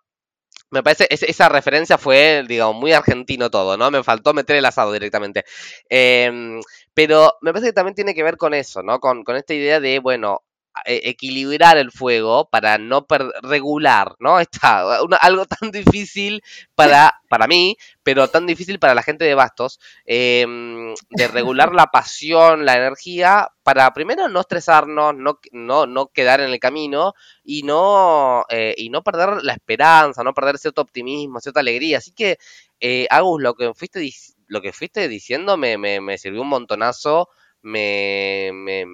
me 0.71 0.83
parece, 0.83 1.09
esa 1.11 1.49
referencia 1.51 1.99
fue, 1.99 2.45
digamos, 2.49 2.77
muy 2.77 2.93
argentino 2.93 3.51
todo, 3.51 3.77
¿no? 3.77 3.91
Me 3.91 4.03
faltó 4.03 4.33
meter 4.33 4.57
el 4.57 4.65
asado 4.65 4.93
directamente. 4.93 5.45
Em, 5.91 6.61
pero 6.95 7.37
me 7.43 7.53
parece 7.53 7.69
que 7.69 7.75
también 7.75 7.95
tiene 7.97 8.15
que 8.15 8.23
ver 8.23 8.39
con 8.39 8.55
eso, 8.55 8.83
¿no? 8.83 8.99
Con, 9.01 9.25
con 9.25 9.37
esta 9.37 9.53
idea 9.53 9.81
de, 9.81 9.99
bueno, 9.99 10.43
equilibrar 10.85 11.77
el 11.79 11.91
fuego 11.91 12.49
para 12.49 12.79
no 12.79 13.07
regular, 13.43 14.15
¿no? 14.19 14.41
Está 14.41 14.99
algo 15.21 15.47
tan 15.47 15.71
difícil 15.71 16.43
para, 16.75 17.21
para 17.29 17.47
mí, 17.47 17.77
pero 18.03 18.29
tan 18.29 18.47
difícil 18.47 18.79
para 18.79 18.95
la 18.95 19.03
gente 19.03 19.25
de 19.25 19.35
Bastos, 19.35 19.81
em, 20.05 20.95
de 21.11 21.29
regular 21.29 21.73
la 21.75 21.87
pasión, 21.87 22.65
la 22.65 22.77
energía, 22.77 23.49
para 23.63 23.93
primero 23.93 24.29
no 24.29 24.41
estresarnos, 24.41 25.15
no, 25.15 25.41
no, 25.53 25.87
no 25.87 26.07
quedar 26.09 26.41
en 26.41 26.51
el 26.51 26.59
camino 26.61 27.15
y 27.45 27.63
no, 27.63 28.45
eh, 28.49 28.75
y 28.77 28.91
no 28.91 29.03
perder 29.03 29.43
la 29.43 29.53
esperanza, 29.53 30.23
no 30.25 30.35
perder 30.35 30.59
cierto 30.59 30.83
optimismo, 30.83 31.41
cierta 31.41 31.61
alegría. 31.61 31.99
Así 31.99 32.13
que, 32.13 32.39
eh, 32.81 33.07
Agus, 33.11 33.43
lo 33.43 33.55
que 33.55 33.73
fuiste, 33.75 34.09
lo 34.47 34.61
que 34.61 34.73
fuiste 34.73 35.09
diciendo 35.09 35.57
me, 35.57 35.79
me, 35.79 36.01
me 36.01 36.19
sirvió 36.19 36.43
un 36.43 36.49
montonazo. 36.49 37.29
me, 37.63 38.51
me, 38.55 38.87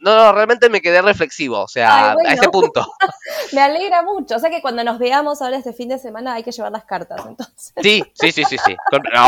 no, 0.00 0.14
no, 0.14 0.32
realmente 0.32 0.68
me 0.68 0.80
quedé 0.80 1.02
reflexivo, 1.02 1.60
o 1.60 1.68
sea, 1.68 2.12
a 2.12 2.32
ese 2.32 2.48
punto. 2.48 2.86
me 3.52 3.60
alegra 3.60 4.02
mucho. 4.02 4.36
O 4.36 4.38
sea 4.38 4.50
que 4.50 4.62
cuando 4.62 4.84
nos 4.84 4.98
veamos 4.98 5.42
ahora 5.42 5.56
este 5.56 5.72
fin 5.72 5.88
de 5.88 5.98
semana 5.98 6.34
hay 6.34 6.42
que 6.42 6.52
llevar 6.52 6.72
las 6.72 6.84
cartas, 6.84 7.24
entonces. 7.26 7.72
Sí, 7.82 8.04
sí, 8.14 8.32
sí, 8.32 8.44
sí, 8.44 8.56
sí. 8.58 8.76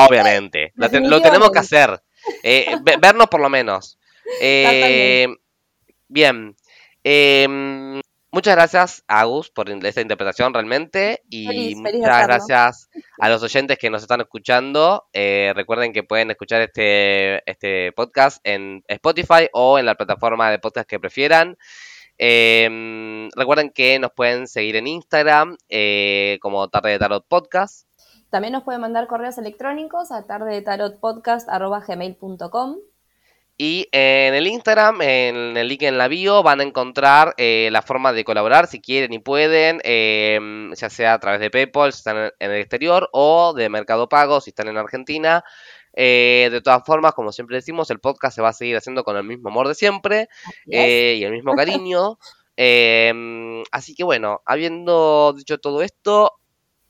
Obviamente. 0.09 0.73
Lo, 0.77 1.21
tenemos 1.21 1.51
que 1.51 1.59
hacer. 1.59 2.03
Eh, 2.43 2.77
vernos 3.01 3.27
por 3.29 3.41
lo 3.41 3.49
menos. 3.49 3.99
Eh, 4.41 5.29
bien. 6.09 6.57
Eh, 7.05 7.47
Muchas 8.35 8.55
gracias, 8.55 9.05
Agus, 9.09 9.51
por 9.51 9.69
esta 9.69 10.01
interpretación 10.01 10.55
realmente. 10.55 11.23
Y 11.29 11.75
muchas 11.75 12.27
gracias 12.27 12.89
a 13.19 13.29
los 13.29 13.43
oyentes 13.43 13.77
que 13.79 13.91
nos 13.91 14.01
están 14.01 14.23
escuchando. 14.23 15.05
Eh, 15.13 15.53
recuerden 15.55 15.93
que 15.93 16.03
pueden 16.03 16.31
escuchar 16.31 16.63
este, 16.63 17.43
este 17.51 17.93
podcast 17.93 18.41
en 18.43 18.83
Spotify 18.89 19.51
o 19.53 19.79
en 19.79 19.85
la 19.85 19.97
plataforma 19.97 20.51
de 20.51 20.59
podcast 20.59 20.89
que 20.89 20.99
prefieran. 20.99 21.59
Em, 22.17 23.29
recuerden 23.37 23.69
que 23.69 23.99
nos 23.99 24.13
pueden 24.13 24.47
seguir 24.47 24.77
en 24.77 24.87
Instagram 24.87 25.59
eh, 25.69 26.39
como 26.41 26.69
Tarde 26.69 26.93
de 26.93 26.99
Tarot 26.99 27.27
Podcast. 27.29 27.87
También 28.31 28.55
nos 28.55 28.63
pueden 28.63 28.81
mandar 28.81 29.09
correos 29.09 29.37
electrónicos 29.37 30.11
a 30.11 30.27
tardedetarotpodcast.gmail.com 30.27 32.77
y 33.59 33.89
en 33.93 34.35
el 34.35 34.47
Instagram, 34.47 35.03
en 35.03 35.57
el 35.57 35.69
link 35.69 35.83
en 35.83 35.99
la 35.99 36.09
bio, 36.09 36.43
van 36.43 36.61
a 36.61 36.63
encontrar 36.63 37.35
eh, 37.37 37.69
la 37.71 37.83
forma 37.83 38.13
de 38.13 38.25
colaborar 38.25 38.67
si 38.67 38.81
quieren 38.81 39.13
y 39.13 39.19
pueden, 39.19 39.81
em, 39.85 40.73
ya 40.75 40.91
sea 40.91 41.15
a 41.15 41.21
través 41.21 41.41
de 41.41 41.51
PayPal 41.51 41.93
si 41.93 41.99
están 41.99 42.33
en 42.39 42.51
el 42.51 42.61
exterior 42.61 43.09
o 43.13 43.53
de 43.53 43.69
Mercado 43.69 44.09
Pago 44.09 44.41
si 44.41 44.51
están 44.51 44.69
en 44.69 44.79
Argentina. 44.79 45.45
Eh, 45.95 46.49
de 46.51 46.63
todas 46.63 46.83
formas, 46.85 47.13
como 47.13 47.33
siempre 47.33 47.57
decimos, 47.57 47.91
el 47.91 48.01
podcast 48.01 48.35
se 48.35 48.43
va 48.43 48.49
a 48.49 48.55
seguir 48.55 48.77
haciendo 48.77 49.05
con 49.05 49.17
el 49.17 49.25
mismo 49.25 49.51
amor 49.51 49.69
de 49.69 49.75
siempre 49.75 50.29
eh, 50.71 51.17
y 51.19 51.25
el 51.25 51.33
mismo 51.33 51.55
cariño. 51.55 52.19
Em, 52.55 53.63
así 53.73 53.95
que 53.95 54.05
bueno, 54.05 54.43
habiendo 54.45 55.33
dicho 55.35 55.59
todo 55.59 55.81
esto, 55.83 56.33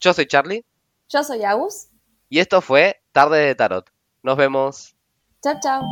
yo 0.01 0.13
soy 0.13 0.27
Charlie. 0.27 0.65
Yo 1.09 1.23
soy 1.23 1.45
Agus. 1.45 1.89
Y 2.29 2.41
esto 2.41 2.61
fue 2.61 3.01
Tarde 3.13 3.39
de 3.39 3.55
Tarot. 3.55 3.89
Nos 4.25 4.37
vemos. 4.37 4.97
Chao, 5.41 5.55
chao. 5.63 5.83